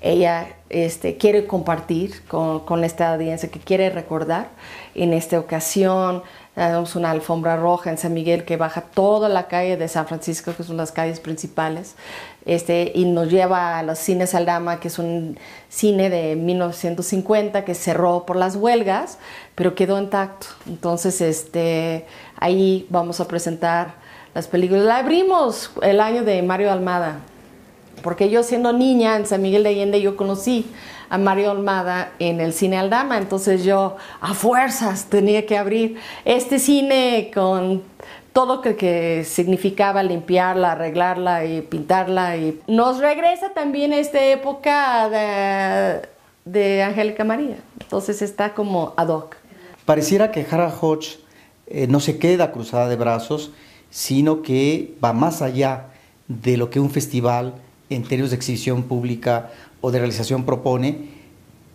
ella 0.02 0.48
este, 0.68 1.16
quiere 1.16 1.46
compartir 1.46 2.22
con, 2.26 2.84
esta 2.84 3.14
audiencia, 3.14 3.48
que 3.50 3.60
quiere 3.60 3.90
recordar 3.90 4.48
en 4.94 5.12
esta 5.12 5.38
ocasión 5.38 6.22
tenemos 6.54 6.96
una 6.96 7.10
alfombra 7.10 7.56
roja 7.56 7.90
en 7.90 7.96
San 7.96 8.12
Miguel 8.12 8.44
que 8.44 8.58
baja 8.58 8.82
toda 8.82 9.30
la 9.30 9.48
calle 9.48 9.78
de 9.78 9.88
San 9.88 10.06
Francisco, 10.06 10.52
que 10.54 10.62
son 10.62 10.76
las 10.76 10.92
calles 10.92 11.18
principales, 11.18 11.94
este, 12.44 12.92
y 12.94 13.06
nos 13.06 13.30
lleva 13.30 13.78
a 13.78 13.82
los 13.82 13.98
cines 13.98 14.34
Aldama, 14.34 14.78
que 14.78 14.88
es 14.88 14.98
un 14.98 15.38
cine 15.70 16.10
de 16.10 16.36
1950 16.36 17.64
que 17.64 17.74
cerró 17.74 18.26
por 18.26 18.36
las 18.36 18.56
huelgas, 18.56 19.18
pero 19.54 19.74
quedó 19.74 19.98
intacto. 19.98 20.48
Entonces, 20.66 21.22
este, 21.22 22.04
ahí 22.36 22.86
vamos 22.90 23.20
a 23.20 23.28
presentar 23.28 23.94
las 24.34 24.46
películas. 24.46 24.84
La 24.84 24.98
abrimos 24.98 25.70
el 25.80 26.00
año 26.00 26.22
de 26.22 26.42
Mario 26.42 26.70
Almada. 26.70 27.20
Porque 28.02 28.30
yo 28.30 28.42
siendo 28.42 28.72
niña 28.72 29.16
en 29.16 29.26
San 29.26 29.42
Miguel 29.42 29.62
de 29.62 29.70
Allende 29.70 30.00
yo 30.00 30.16
conocí 30.16 30.66
a 31.08 31.18
Mario 31.18 31.50
Almada 31.50 32.12
en 32.18 32.40
el 32.40 32.52
cine 32.52 32.78
Aldama, 32.78 33.18
entonces 33.18 33.64
yo 33.64 33.96
a 34.20 34.34
fuerzas 34.34 35.06
tenía 35.06 35.44
que 35.46 35.58
abrir 35.58 35.96
este 36.24 36.58
cine 36.58 37.30
con 37.34 37.82
todo 38.32 38.56
lo 38.56 38.76
que, 38.76 39.24
significaba 39.24 40.02
limpiarla, 40.02 40.72
arreglarla 40.72 41.44
y 41.44 41.60
pintarla. 41.60 42.36
Y 42.38 42.60
nos 42.66 42.98
regresa 42.98 43.50
también 43.52 43.92
esta 43.92 44.24
época 44.24 45.10
de, 45.10 46.08
de 46.44 46.82
Angélica 46.82 47.24
María, 47.24 47.56
entonces 47.78 48.22
está 48.22 48.54
como 48.54 48.94
ad 48.96 49.08
hoc. 49.08 49.36
Pareciera 49.84 50.30
que 50.30 50.46
Hara 50.50 50.72
Hodge 50.80 51.18
eh, 51.66 51.86
no 51.88 52.00
se 52.00 52.18
queda 52.18 52.52
cruzada 52.52 52.88
de 52.88 52.96
brazos, 52.96 53.50
sino 53.90 54.42
que 54.42 54.94
va 55.04 55.12
más 55.12 55.42
allá 55.42 55.88
de 56.28 56.56
lo 56.56 56.70
que 56.70 56.80
un 56.80 56.90
festival 56.90 57.54
en 57.94 58.02
términos 58.02 58.30
de 58.30 58.36
exhibición 58.36 58.84
pública 58.84 59.50
o 59.80 59.90
de 59.90 59.98
realización 59.98 60.44
propone, 60.44 61.08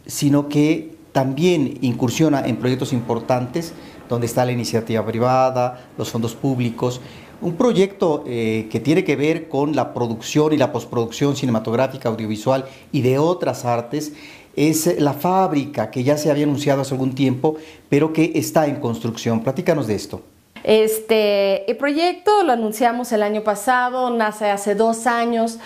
sino 0.05 0.49
que 0.49 0.95
también 1.11 1.77
incursiona 1.81 2.45
en 2.45 2.57
proyectos 2.57 2.93
importantes 2.93 3.73
donde 4.09 4.27
está 4.27 4.45
la 4.45 4.51
iniciativa 4.51 5.05
privada, 5.05 5.89
los 5.97 6.11
fondos 6.11 6.35
públicos, 6.35 7.01
un 7.41 7.55
proyecto 7.55 8.23
eh, 8.25 8.67
que 8.71 8.79
tiene 8.79 9.03
que 9.03 9.15
ver 9.15 9.47
con 9.47 9.75
la 9.75 9.93
producción 9.93 10.53
y 10.53 10.57
la 10.57 10.71
postproducción 10.71 11.35
cinematográfica, 11.35 12.09
audiovisual 12.09 12.65
y 12.91 13.01
de 13.01 13.19
otras 13.19 13.65
artes, 13.65 14.13
es 14.55 14.99
la 14.99 15.13
fábrica 15.13 15.91
que 15.91 16.03
ya 16.03 16.17
se 16.17 16.31
había 16.31 16.45
anunciado 16.45 16.81
hace 16.81 16.95
algún 16.95 17.13
tiempo, 17.13 17.57
pero 17.89 18.11
que 18.11 18.31
está 18.35 18.65
en 18.65 18.77
construcción. 18.77 19.43
Platícanos 19.43 19.85
de 19.85 19.95
esto. 19.95 20.21
Este, 20.63 21.69
el 21.69 21.77
proyecto 21.77 22.43
lo 22.43 22.53
anunciamos 22.53 23.11
el 23.11 23.21
año 23.21 23.43
pasado, 23.43 24.09
nace 24.09 24.49
hace 24.49 24.73
dos 24.73 25.05
años. 25.05 25.59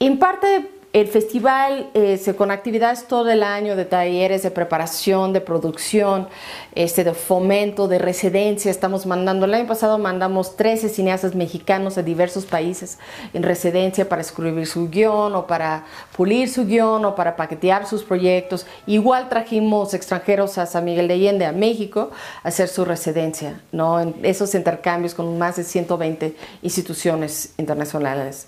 En 0.00 0.20
parte 0.20 0.70
el 0.92 1.06
festival 1.06 1.90
eh, 1.92 2.18
con 2.36 2.50
actividades 2.50 3.06
todo 3.08 3.28
el 3.28 3.42
año 3.42 3.76
de 3.76 3.84
talleres 3.84 4.42
de 4.42 4.50
preparación, 4.50 5.32
de 5.32 5.40
producción, 5.40 6.28
este, 6.74 7.04
de 7.04 7.12
fomento, 7.12 7.88
de 7.88 7.98
residencia. 7.98 8.70
Estamos 8.70 9.04
mandando, 9.04 9.44
el 9.44 9.54
año 9.54 9.66
pasado 9.66 9.98
mandamos 9.98 10.56
13 10.56 10.88
cineastas 10.88 11.34
mexicanos 11.34 11.94
de 11.94 12.04
diversos 12.04 12.46
países 12.46 12.98
en 13.34 13.42
residencia 13.42 14.08
para 14.08 14.22
escribir 14.22 14.66
su 14.66 14.88
guion 14.88 15.34
o 15.34 15.46
para 15.46 15.84
pulir 16.16 16.48
su 16.48 16.64
guion 16.64 17.04
o 17.04 17.14
para 17.14 17.36
paquetear 17.36 17.86
sus 17.86 18.02
proyectos. 18.02 18.64
Igual 18.86 19.28
trajimos 19.28 19.92
extranjeros 19.94 20.56
a 20.58 20.66
San 20.66 20.84
Miguel 20.84 21.08
de 21.08 21.14
Allende, 21.14 21.44
a 21.44 21.52
México, 21.52 22.12
a 22.42 22.48
hacer 22.48 22.68
su 22.68 22.84
residencia, 22.84 23.60
¿no? 23.72 24.00
en 24.00 24.14
esos 24.22 24.54
intercambios 24.54 25.14
con 25.14 25.36
más 25.38 25.56
de 25.56 25.64
120 25.64 26.34
instituciones 26.62 27.52
internacionales 27.58 28.46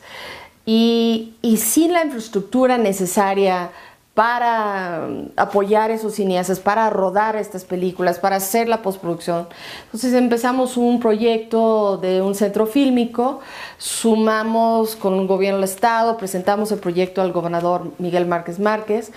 y, 0.72 1.56
sin 1.56 1.92
la 1.92 2.04
infraestructura 2.04 2.78
necesaria 2.78 3.72
para 4.14 5.08
apoyar 5.36 5.90
a 5.90 5.94
esos 5.94 6.14
cineastas, 6.14 6.60
para 6.60 6.88
rodar 6.90 7.34
estas 7.34 7.64
películas, 7.64 8.20
para 8.20 8.36
hacer 8.36 8.68
la 8.68 8.80
postproducción. 8.80 9.48
Entonces 9.86 10.14
empezamos 10.14 10.76
un 10.76 11.00
proyecto 11.00 11.96
de 11.96 12.22
un 12.22 12.36
centro 12.36 12.66
fílmico, 12.66 13.40
sumamos 13.78 14.94
con 14.94 15.14
un 15.14 15.26
gobierno 15.26 15.58
del 15.58 15.68
Estado, 15.68 16.16
presentamos 16.16 16.70
el 16.70 16.78
proyecto 16.78 17.20
al 17.20 17.32
gobernador 17.32 17.90
Miguel 17.98 18.26
Márquez 18.26 18.60
Márquez, 18.60 19.10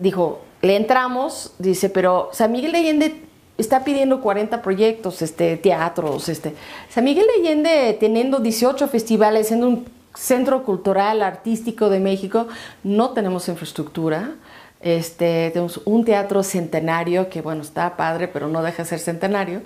dijo, 0.00 0.40
le 0.62 0.74
entramos, 0.74 1.52
dice, 1.58 1.88
pero 1.88 2.30
San 2.32 2.50
Miguel 2.50 2.72
de 2.72 2.78
Allende 2.78 3.22
está 3.58 3.84
pidiendo 3.84 4.20
40 4.20 4.60
proyectos, 4.60 5.22
este, 5.22 5.56
teatros, 5.56 6.28
este. 6.28 6.54
San 6.88 7.04
Miguel 7.04 7.26
de 7.26 7.48
Allende 7.48 7.96
teniendo 8.00 8.40
18 8.40 8.88
festivales, 8.88 9.46
siendo 9.48 9.68
un 9.68 9.97
Centro 10.18 10.64
Cultural 10.64 11.22
Artístico 11.22 11.88
de 11.90 12.00
México, 12.00 12.48
no 12.82 13.10
tenemos 13.10 13.48
infraestructura. 13.48 14.34
Este, 14.80 15.50
tenemos 15.50 15.80
un 15.84 16.04
teatro 16.04 16.42
centenario 16.42 17.28
que, 17.28 17.40
bueno, 17.40 17.62
está 17.62 17.96
padre, 17.96 18.26
pero 18.26 18.48
no 18.48 18.62
deja 18.62 18.82
de 18.82 18.88
ser 18.88 18.98
centenario. 18.98 19.62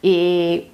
Y, 0.00 0.68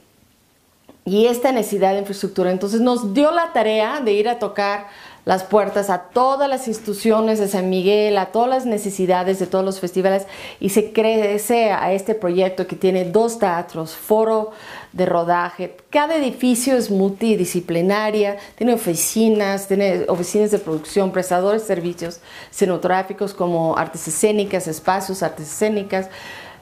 y 1.05 1.27
esta 1.27 1.51
necesidad 1.51 1.93
de 1.93 2.01
infraestructura. 2.01 2.53
Entonces 2.53 2.81
nos 2.81 3.15
dio 3.15 3.33
la 3.33 3.53
tarea 3.53 4.01
de 4.01 4.13
ir 4.13 4.29
a 4.29 4.39
tocar 4.39 4.87
las 5.27 5.43
puertas 5.43 5.91
a 5.91 6.03
todas 6.03 6.49
las 6.49 6.69
instituciones 6.69 7.41
de 7.41 7.49
San 7.49 7.69
Miguel, 7.69 8.17
a 8.17 8.27
todas 8.27 8.49
las 8.49 8.65
necesidades 8.65 9.41
de 9.41 9.49
todos 9.49 9.65
los 9.65 9.81
festivales 9.81 10.25
y 10.61 10.69
se 10.69 10.93
crece 10.93 11.73
a 11.73 11.93
este 11.93 12.15
proyecto 12.15 12.69
que 12.69 12.77
tiene 12.77 13.05
dos 13.05 13.41
teatros, 13.41 13.97
foro 13.97 14.53
de 14.97 15.05
rodaje. 15.05 15.77
Cada 15.91 16.17
edificio 16.17 16.75
es 16.77 16.91
multidisciplinaria, 16.91 18.39
tiene 18.57 18.73
oficinas, 18.73 19.69
tiene 19.69 20.07
oficinas 20.09 20.51
de 20.51 20.59
producción, 20.59 21.13
prestadores 21.13 21.63
de 21.63 21.69
servicios 21.69 22.21
cenográficos 22.51 23.35
como 23.35 23.77
artes 23.77 24.09
escénicas, 24.09 24.67
espacios, 24.67 25.23
artes 25.23 25.49
escénicas 25.49 26.09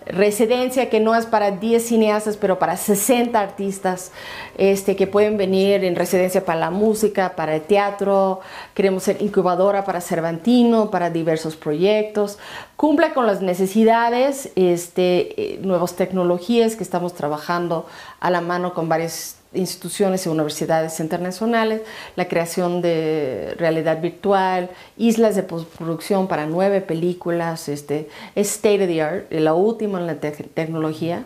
residencia 0.06 0.90
que 0.90 1.00
no 1.00 1.14
es 1.14 1.26
para 1.26 1.50
10 1.52 1.86
cineastas, 1.86 2.36
pero 2.36 2.58
para 2.58 2.76
60 2.76 3.38
artistas 3.38 4.12
este, 4.56 4.96
que 4.96 5.06
pueden 5.06 5.36
venir 5.36 5.84
en 5.84 5.96
residencia 5.96 6.44
para 6.44 6.60
la 6.60 6.70
música, 6.70 7.34
para 7.36 7.56
el 7.56 7.62
teatro. 7.62 8.40
Queremos 8.74 9.04
ser 9.04 9.20
incubadora 9.22 9.84
para 9.84 10.00
Cervantino, 10.00 10.90
para 10.90 11.10
diversos 11.10 11.56
proyectos. 11.56 12.38
Cumple 12.76 13.12
con 13.12 13.26
las 13.26 13.40
necesidades, 13.40 14.50
este, 14.56 15.54
eh, 15.54 15.58
nuevas 15.62 15.94
tecnologías 15.94 16.76
que 16.76 16.82
estamos 16.82 17.14
trabajando 17.14 17.86
a 18.20 18.30
la 18.30 18.40
mano 18.40 18.74
con 18.74 18.88
varias 18.88 19.36
instituciones 19.54 20.26
y 20.26 20.28
universidades 20.28 21.00
internacionales, 21.00 21.82
la 22.16 22.28
creación 22.28 22.82
de 22.82 23.54
realidad 23.58 24.00
virtual, 24.00 24.70
islas 24.96 25.36
de 25.36 25.42
postproducción 25.42 26.28
para 26.28 26.46
nueve 26.46 26.80
películas, 26.80 27.68
este, 27.68 28.08
state 28.34 28.82
of 28.82 28.88
the 28.88 29.02
art, 29.02 29.32
la 29.32 29.54
última 29.54 30.00
en 30.00 30.06
la 30.06 30.16
tecnología. 30.16 31.24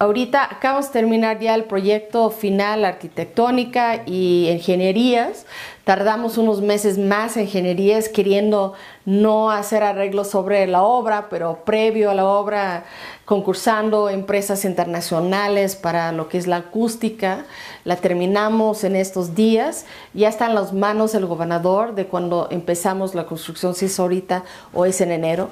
Ahorita 0.00 0.42
acabamos 0.42 0.86
de 0.86 0.92
terminar 0.92 1.38
ya 1.38 1.54
el 1.54 1.64
proyecto 1.64 2.28
final 2.30 2.84
arquitectónica 2.84 4.02
y 4.06 4.48
ingenierías. 4.50 5.46
Tardamos 5.84 6.36
unos 6.36 6.62
meses 6.62 6.98
más 6.98 7.36
en 7.36 7.44
ingenierías 7.44 8.08
queriendo 8.08 8.72
no 9.04 9.52
hacer 9.52 9.84
arreglos 9.84 10.30
sobre 10.30 10.66
la 10.66 10.82
obra, 10.82 11.28
pero 11.30 11.64
previo 11.64 12.10
a 12.10 12.14
la 12.14 12.26
obra 12.26 12.86
concursando 13.24 14.08
empresas 14.08 14.64
internacionales 14.64 15.76
para 15.76 16.10
lo 16.10 16.28
que 16.28 16.38
es 16.38 16.48
la 16.48 16.56
acústica. 16.56 17.44
La 17.84 17.94
terminamos 17.94 18.82
en 18.82 18.96
estos 18.96 19.36
días. 19.36 19.86
Ya 20.12 20.28
está 20.28 20.46
en 20.46 20.56
las 20.56 20.72
manos 20.72 21.12
del 21.12 21.26
gobernador 21.26 21.94
de 21.94 22.06
cuando 22.06 22.48
empezamos 22.50 23.14
la 23.14 23.26
construcción, 23.26 23.76
si 23.76 23.86
es 23.86 24.00
ahorita 24.00 24.42
o 24.72 24.86
es 24.86 25.00
en 25.00 25.12
enero. 25.12 25.50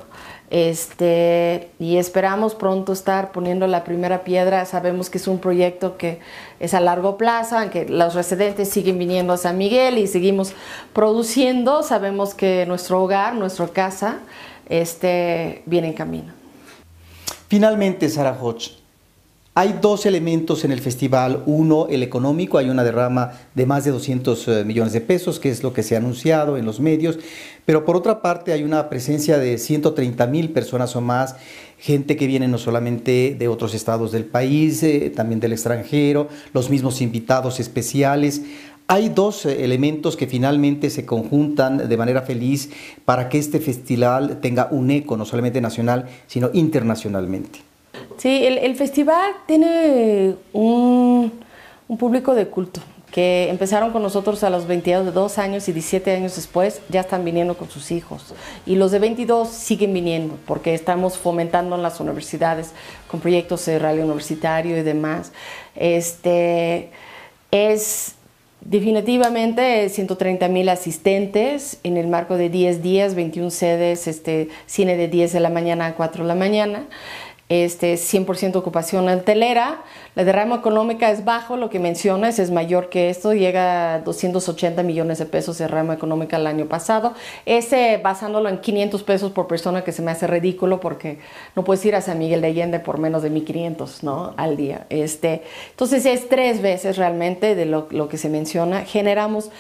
Este, 0.53 1.71
y 1.79 1.97
esperamos 1.97 2.55
pronto 2.55 2.93
estar 2.93 3.33
poniendo 3.33 3.67
la 3.67 3.85
primera 3.85 4.23
piedra. 4.23 4.67
Sabemos 4.67 5.09
que 5.09 5.17
es 5.17 5.27
un 5.27 5.39
proyecto 5.39 5.97
que 5.97 6.21
es 6.61 6.75
a 6.75 6.81
largo 6.81 7.17
plazo, 7.17 7.57
aunque 7.57 7.89
los 7.89 8.15
residentes 8.15 8.69
siguen 8.69 8.99
viniendo 8.99 9.33
a 9.33 9.39
San 9.39 9.57
Miguel 9.57 9.97
y 9.97 10.07
seguimos 10.07 10.53
produciendo. 10.93 11.83
Sabemos 11.83 12.35
que 12.35 12.67
nuestro 12.67 13.03
hogar, 13.03 13.35
nuestra 13.35 13.67
casa, 13.69 14.19
este, 14.69 15.63
viene 15.65 15.89
en 15.89 15.95
camino. 15.95 16.35
Finalmente, 17.49 18.11
Sara 18.11 18.37
Hodge, 18.39 18.73
hay 19.55 19.79
dos 19.83 20.07
elementos 20.07 20.65
en 20.65 20.73
el 20.73 20.81
festival. 20.81 21.43
Uno, 21.45 21.87
el 21.91 22.03
económico. 22.03 22.57
Hay 22.57 22.71
una 22.71 22.85
derrama 22.85 23.33
de 23.55 23.67
más 23.67 23.85
de 23.85 23.91
200 23.91 24.49
eh, 24.49 24.65
millones 24.65 24.95
de 24.95 25.03
pesos, 25.03 25.39
que 25.39 25.51
es 25.51 25.63
lo 25.63 25.75
que 25.75 25.83
se 25.83 25.95
ha 25.95 25.99
anunciado 25.99 26.57
en 26.57 26.65
los 26.65 26.81
medios. 26.81 27.19
Pero 27.67 27.85
por 27.85 27.97
otra 27.97 28.23
parte, 28.23 28.53
hay 28.53 28.63
una 28.63 28.89
presencia 28.89 29.37
de 29.37 29.59
130 29.59 30.27
mil 30.27 30.51
personas 30.51 30.97
o 30.97 31.03
más, 31.03 31.37
gente 31.79 32.17
que 32.17 32.27
viene 32.27 32.49
no 32.49 32.57
solamente 32.57 33.37
de 33.39 33.49
otros 33.49 33.75
estados 33.75 34.11
del 34.11 34.25
país, 34.25 34.83
eh, 34.83 35.13
también 35.15 35.39
del 35.39 35.53
extranjero, 35.53 36.29
los 36.55 36.71
mismos 36.71 37.03
invitados 37.03 37.61
especiales. 37.61 38.43
Hay 38.87 39.11
dos 39.11 39.45
eh, 39.45 39.65
elementos 39.65 40.17
que 40.17 40.27
finalmente 40.27 40.89
se 40.89 41.05
conjuntan 41.05 41.91
de 41.91 41.97
manera 41.99 42.23
feliz 42.23 42.71
para 43.05 43.29
que 43.29 43.39
este 43.39 43.61
festival 43.61 44.39
tenga 44.41 44.69
un 44.71 44.91
eco, 44.91 45.19
no 45.19 45.27
solamente 45.27 45.61
nacional, 45.61 46.09
sino 46.27 46.49
internacionalmente. 46.55 47.72
Sí, 48.19 48.47
el, 48.47 48.75
festival 48.77 49.33
tiene 49.47 50.37
un, 50.53 51.33
público 51.99 52.35
de 52.35 52.47
culto 52.47 52.81
que 53.11 53.51
empezaron 53.51 53.93
con 53.93 54.03
nosotros 54.03 54.43
a 54.43 54.49
los 54.49 54.67
22 54.67 55.37
años 55.37 55.69
y 55.69 55.73
17 55.73 56.11
años 56.13 56.35
después 56.35 56.81
ya 56.89 57.01
están 57.01 57.25
viniendo 57.25 57.59
con 57.59 57.69
sus 57.69 57.91
hijos. 57.91 58.35
Y 58.65 58.77
los 58.77 58.91
de 58.91 58.99
22 58.99 59.49
siguen 59.49 59.93
viniendo 59.93 60.39
porque 60.47 60.73
estamos 60.73 61.19
fomentando 61.19 61.77
en 61.77 61.83
las 61.83 62.01
universidades 62.01 62.73
con 63.09 63.21
proyectos 63.21 63.67
de 63.67 63.79
radio 63.79 64.05
universitario 64.05 64.79
y 64.79 64.83
demás. 64.83 65.33
Este, 65.77 66.91
es 67.51 68.15
definitivamente 68.65 69.89
130 69.89 70.49
mil 70.49 70.69
asistentes 70.69 71.79
en 71.83 71.97
el 71.97 72.07
marco 72.07 72.37
de 72.37 72.49
10 72.49 72.83
días, 72.83 73.15
21 73.15 73.51
sedes, 73.51 74.07
este, 74.07 74.49
cine 74.67 74.97
de 74.97 75.09
10 75.09 75.33
de 75.33 75.41
la 75.41 75.51
mañana 75.51 75.87
a 75.87 75.95
4 75.95 76.25
de 76.25 76.29
la 76.29 76.35
mañana. 76.35 76.87
Este, 77.53 77.95
100% 77.95 78.57
ocupación 78.57 79.09
hotelera. 79.09 79.83
La 80.15 80.25
derrama 80.25 80.57
económica 80.57 81.11
es 81.11 81.25
bajo, 81.25 81.57
lo 81.57 81.69
que 81.69 81.79
mencionas 81.79 82.39
es 82.39 82.51
mayor 82.51 82.89
que 82.89 83.11
esto, 83.11 83.35
llega 83.35 83.95
a 83.95 83.99
280 84.01 84.83
millones 84.83 85.19
de 85.19 85.27
pesos 85.27 85.59
de 85.59 85.65
derrama 85.65 85.95
económica 85.95 86.37
el 86.37 86.47
año 86.47 86.67
pasado. 86.67 87.13
Ese 87.47 88.01
basándolo 88.03 88.49
en 88.49 88.59
500 88.59 89.03
pesos 89.03 89.33
por 89.33 89.47
persona 89.47 89.85
que 89.85 89.93
se 89.93 90.03
me 90.03 90.11
hace 90.11 90.27
ridículo 90.27 90.81
porque 90.81 91.19
no 91.55 91.65
puedes 91.65 91.85
ir 91.85 91.95
a 91.95 92.01
San 92.01 92.19
Miguel 92.19 92.41
de 92.41 92.49
Allende 92.49 92.81
por 92.81 92.99
menos 92.99 93.23
de 93.23 93.31
1500 93.31 94.03
¿no? 94.03 94.35
al 94.37 94.57
día. 94.57 94.87
Este, 94.89 95.43
entonces 95.71 96.07
es 96.07 96.29
tres 96.29 96.63
veces 96.63 96.97
realmente 96.97 97.55
de 97.55 97.67
lo 97.67 98.09
que 98.09 98.17
se 98.17 98.29
menciona. 98.29 98.85
Generamos 98.85 99.51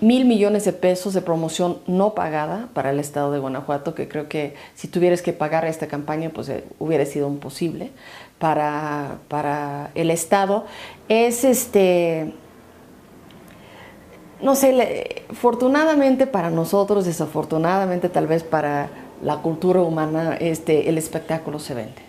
mil 0.00 0.24
millones 0.24 0.64
de 0.64 0.72
pesos 0.72 1.14
de 1.14 1.20
promoción 1.20 1.78
no 1.86 2.14
pagada 2.14 2.68
para 2.72 2.90
el 2.90 2.98
estado 2.98 3.32
de 3.32 3.38
Guanajuato, 3.38 3.94
que 3.94 4.08
creo 4.08 4.28
que 4.28 4.54
si 4.74 4.88
tuvieras 4.88 5.22
que 5.22 5.32
pagar 5.32 5.64
esta 5.64 5.88
campaña, 5.88 6.30
pues 6.30 6.48
eh, 6.48 6.64
hubiera 6.78 7.04
sido 7.04 7.28
imposible 7.28 7.90
para, 8.38 9.18
para 9.28 9.90
el 9.94 10.10
estado. 10.10 10.64
Es 11.08 11.44
este, 11.44 12.32
no 14.40 14.54
sé, 14.54 15.24
afortunadamente 15.30 16.26
para 16.26 16.50
nosotros, 16.50 17.04
desafortunadamente 17.04 18.08
tal 18.08 18.26
vez 18.26 18.42
para 18.42 18.88
la 19.22 19.36
cultura 19.36 19.82
humana, 19.82 20.36
este, 20.40 20.88
el 20.88 20.96
espectáculo 20.96 21.58
se 21.58 21.74
vende. 21.74 22.02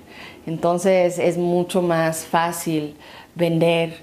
Entonces 0.48 1.20
es 1.20 1.38
mucho 1.38 1.82
más 1.82 2.24
fácil 2.24 2.96
vender 3.36 3.98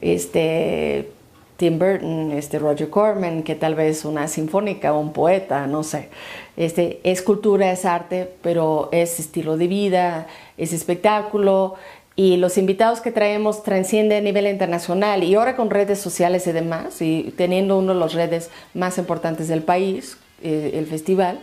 este, 0.00 1.12
Tim 1.56 1.78
Burton, 1.78 2.32
este 2.32 2.58
Roger 2.58 2.90
Corman, 2.90 3.42
que 3.42 3.54
tal 3.54 3.74
vez 3.74 4.04
una 4.04 4.28
sinfónica 4.28 4.92
o 4.92 5.00
un 5.00 5.12
poeta, 5.12 5.66
no 5.66 5.82
sé. 5.82 6.08
Este, 6.56 7.00
es 7.04 7.22
cultura, 7.22 7.70
es 7.70 7.84
arte, 7.84 8.30
pero 8.42 8.88
es 8.92 9.20
estilo 9.20 9.56
de 9.56 9.68
vida, 9.68 10.26
es 10.56 10.72
espectáculo 10.72 11.74
y 12.16 12.36
los 12.36 12.58
invitados 12.58 13.00
que 13.00 13.10
traemos 13.10 13.64
trascienden 13.64 14.18
a 14.18 14.20
nivel 14.20 14.46
internacional 14.46 15.24
y 15.24 15.34
ahora 15.34 15.56
con 15.56 15.70
redes 15.70 15.98
sociales 15.98 16.46
y 16.46 16.52
demás, 16.52 17.02
y 17.02 17.34
teniendo 17.36 17.78
uno 17.78 17.92
de 17.92 18.00
las 18.00 18.14
redes 18.14 18.50
más 18.72 18.98
importantes 18.98 19.48
del 19.48 19.62
país, 19.62 20.16
eh, 20.42 20.72
el 20.74 20.86
festival, 20.86 21.40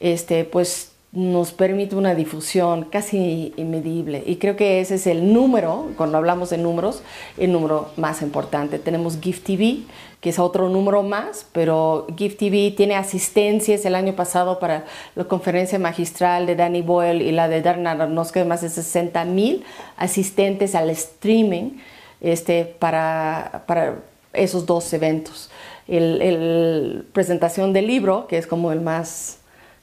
este, 0.00 0.44
pues 0.44 0.87
nos 1.10 1.52
permite 1.52 1.96
una 1.96 2.14
difusión 2.14 2.84
casi 2.84 3.54
inmedible 3.56 4.22
y 4.26 4.36
creo 4.36 4.56
que 4.56 4.80
ese 4.80 4.96
es 4.96 5.06
el 5.06 5.32
número, 5.32 5.90
cuando 5.96 6.18
hablamos 6.18 6.50
de 6.50 6.58
números, 6.58 7.02
el 7.38 7.50
número 7.50 7.90
más 7.96 8.20
importante. 8.20 8.78
Tenemos 8.78 9.18
Gift 9.18 9.44
TV, 9.44 9.78
que 10.20 10.30
es 10.30 10.38
otro 10.38 10.68
número 10.68 11.02
más, 11.02 11.46
pero 11.52 12.06
Gift 12.16 12.38
TV 12.38 12.74
tiene 12.76 12.94
asistencias 12.94 13.84
el 13.86 13.94
año 13.94 14.14
pasado 14.14 14.58
para 14.58 14.84
la 15.14 15.24
conferencia 15.24 15.78
magistral 15.78 16.46
de 16.46 16.56
Danny 16.56 16.82
Boyle 16.82 17.22
y 17.22 17.32
la 17.32 17.48
de 17.48 17.62
Darren 17.62 17.86
Aronofsky, 17.86 18.44
más 18.44 18.60
de 18.60 18.68
60 18.68 19.24
mil 19.24 19.64
asistentes 19.96 20.74
al 20.74 20.90
streaming 20.90 21.78
este, 22.20 22.64
para, 22.64 23.64
para 23.66 23.96
esos 24.32 24.66
dos 24.66 24.92
eventos. 24.92 25.50
El, 25.86 27.06
presentación 27.12 27.72
del 27.72 27.86
libro, 27.86 28.26
que 28.26 28.36
es 28.36 28.46
como 28.46 28.72
el 28.72 28.80
más 28.80 29.38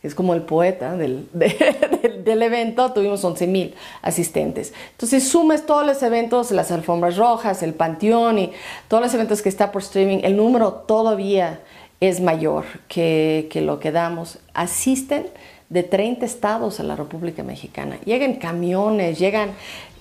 es 0.08 0.15
como 0.15 0.34
el 0.34 0.41
poeta 0.41 0.96
del, 0.96 1.28
del 1.34 2.41
evento, 2.41 2.91
tuvimos 2.94 3.24
11 3.24 3.48
mil 3.48 3.76
asistentes. 4.02 4.74
Entonces 4.91 5.28
sumes 5.28 5.65
todos 5.65 5.86
los 5.86 6.02
eventos, 6.04 6.52
las 6.52 6.72
alfombras 6.72 7.18
rojas, 7.18 7.63
el 7.63 7.74
panteón 7.74 8.39
y 8.39 8.52
todos 8.88 9.04
los 9.04 9.13
eventos 9.13 9.41
que 9.41 9.50
está 9.50 9.72
por 9.72 9.82
streaming, 9.82 10.20
el 10.24 10.38
número 10.38 10.74
todavía 10.74 11.62
es 12.00 12.20
mayor 12.20 12.65
que, 12.88 13.48
que 13.52 13.62
lo 13.62 13.80
que 13.80 13.91
damos. 13.91 14.39
Asisten 14.54 15.28
de 15.70 15.84
30 15.84 16.26
estados 16.26 16.80
a 16.80 16.84
la 16.84 16.96
República 16.96 17.44
Mexicana. 17.44 17.98
Llegan 18.06 18.36
camiones, 18.36 19.18
llegan 19.18 19.52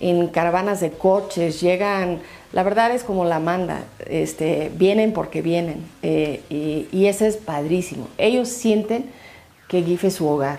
en 0.01 0.29
caravanas 0.29 0.81
de 0.81 0.91
coches, 0.91 1.61
llegan, 1.61 2.21
la 2.53 2.63
verdad 2.63 2.93
es 2.93 3.03
como 3.03 3.25
la 3.25 3.39
manda, 3.39 3.85
este, 4.07 4.71
vienen 4.75 5.13
porque 5.13 5.41
vienen 5.41 5.85
eh, 6.03 6.43
y, 6.51 6.87
y 6.93 7.07
eso 7.07 7.25
es 7.25 7.37
padrísimo. 7.37 8.09
Ellos 8.19 8.49
sienten 8.49 9.07
que 9.69 9.83
GIF 9.83 10.11
su 10.13 10.27
hogar, 10.27 10.59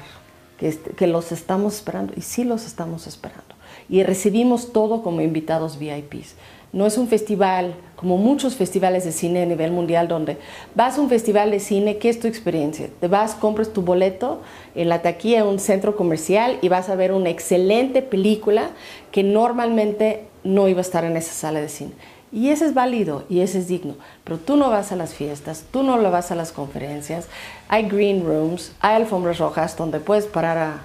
que, 0.58 0.78
que 0.78 1.08
los 1.08 1.32
estamos 1.32 1.76
esperando, 1.76 2.14
y 2.16 2.22
sí 2.22 2.44
los 2.44 2.66
estamos 2.66 3.08
esperando. 3.08 3.56
Y 3.90 4.04
recibimos 4.04 4.74
todo 4.74 5.04
como 5.04 5.22
invitados 5.22 5.78
VIPs. 5.78 6.36
No 6.74 6.86
es 6.86 6.98
un 6.98 7.08
festival 7.08 7.74
como 7.96 8.18
muchos 8.18 8.56
festivales 8.56 9.06
de 9.06 9.14
cine 9.14 9.44
a 9.44 9.46
nivel 9.46 9.72
mundial 9.72 10.10
donde 10.10 10.38
vas 10.76 10.98
a 10.98 11.02
un 11.02 11.08
festival 11.08 11.52
de 11.52 11.62
cine, 11.62 11.98
¿qué 11.98 12.10
es 12.10 12.20
tu 12.20 12.28
experiencia? 12.28 12.90
Te 13.00 13.08
vas, 13.08 13.34
compras 13.34 13.70
tu 13.72 13.82
boleto 13.82 14.42
en 14.76 14.90
la 14.90 15.02
taquilla 15.02 15.40
en 15.40 15.48
un 15.48 15.60
centro 15.60 15.96
comercial 15.96 16.58
y 16.62 16.68
vas 16.68 16.90
a 16.90 16.96
ver 16.96 17.14
una 17.14 17.30
excelente 17.30 18.02
película 18.02 18.72
que 19.12 19.24
normalmente 19.24 20.26
no 20.44 20.68
iba 20.68 20.80
a 20.80 20.82
estar 20.82 21.06
en 21.06 21.16
esa 21.16 21.32
sala 21.32 21.62
de 21.62 21.70
cine. 21.70 21.92
Y 22.36 22.50
ese 22.50 22.66
es 22.66 22.74
válido 22.74 23.24
y 23.30 23.40
ese 23.40 23.60
es 23.60 23.70
digno. 23.70 23.96
Pero 24.26 24.38
tú 24.38 24.58
no 24.58 24.70
vas 24.70 24.92
a 24.92 24.98
las 24.98 25.14
fiestas, 25.14 25.64
tú 25.72 25.84
no 25.84 25.98
lo 25.98 26.12
vas 26.12 26.32
a 26.32 26.36
las 26.36 26.52
conferencias. 26.52 27.30
Hay 27.70 27.84
green 27.88 28.26
rooms, 28.26 28.74
hay 28.82 28.96
alfombras 28.98 29.40
rojas 29.40 29.78
donde 29.78 30.02
puedes 30.02 30.26
parar 30.26 30.58
a 30.58 30.80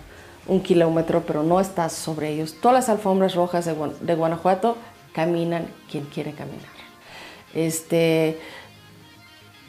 un 0.46 0.60
kilómetro, 0.60 1.24
pero 1.26 1.42
no 1.42 1.58
estás 1.58 1.92
sobre 1.92 2.28
ellos. 2.28 2.54
Todas 2.62 2.76
las 2.76 2.88
alfombras 2.88 3.34
rojas 3.34 3.64
de, 3.64 4.14
Guanajuato 4.14 4.76
caminan 5.12 5.66
quien 5.90 6.04
quiere 6.04 6.34
caminar. 6.34 6.60
Este, 7.52 8.38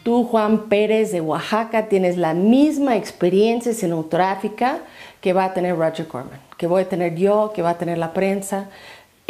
tú, 0.04 0.24
Juan 0.26 0.70
Pérez 0.70 1.12
de 1.12 1.22
Oaxaca, 1.22 1.88
tienes 1.88 2.16
la 2.16 2.36
misma 2.36 2.96
experiencia 2.96 3.74
cinematográfica 3.74 4.82
que 5.20 5.34
va 5.34 5.46
a 5.46 5.54
tener 5.56 5.76
Roger 5.76 6.08
Corman, 6.08 6.40
que 6.58 6.68
voy 6.68 6.84
a 6.84 6.90
tener 6.90 7.16
yo, 7.16 7.52
que 7.56 7.64
va 7.64 7.72
a 7.72 7.78
tener 7.80 7.98
la 7.98 8.14
prensa. 8.14 8.70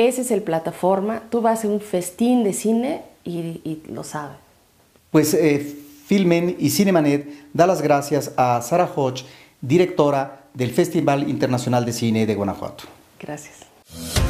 Ese 0.07 0.21
es 0.21 0.31
el 0.31 0.41
plataforma. 0.41 1.21
Tú 1.29 1.41
vas 1.41 1.63
a 1.63 1.67
un 1.67 1.79
festín 1.79 2.43
de 2.43 2.53
cine 2.53 3.03
y, 3.23 3.83
lo 3.87 4.03
sabes. 4.03 4.37
Pues 5.11 5.35
eh, 5.35 5.59
Filmen 6.07 6.55
y 6.57 6.71
Cinemanet 6.71 7.27
da 7.53 7.67
las 7.67 7.83
gracias 7.83 8.31
a 8.35 8.61
Sara 8.63 8.89
Hodge, 8.95 9.25
directora 9.61 10.45
del 10.55 10.71
Festival 10.71 11.29
Internacional 11.29 11.85
de 11.85 11.93
Cine 11.93 12.25
de 12.25 12.33
Guanajuato. 12.33 12.85
Gracias. 13.19 14.20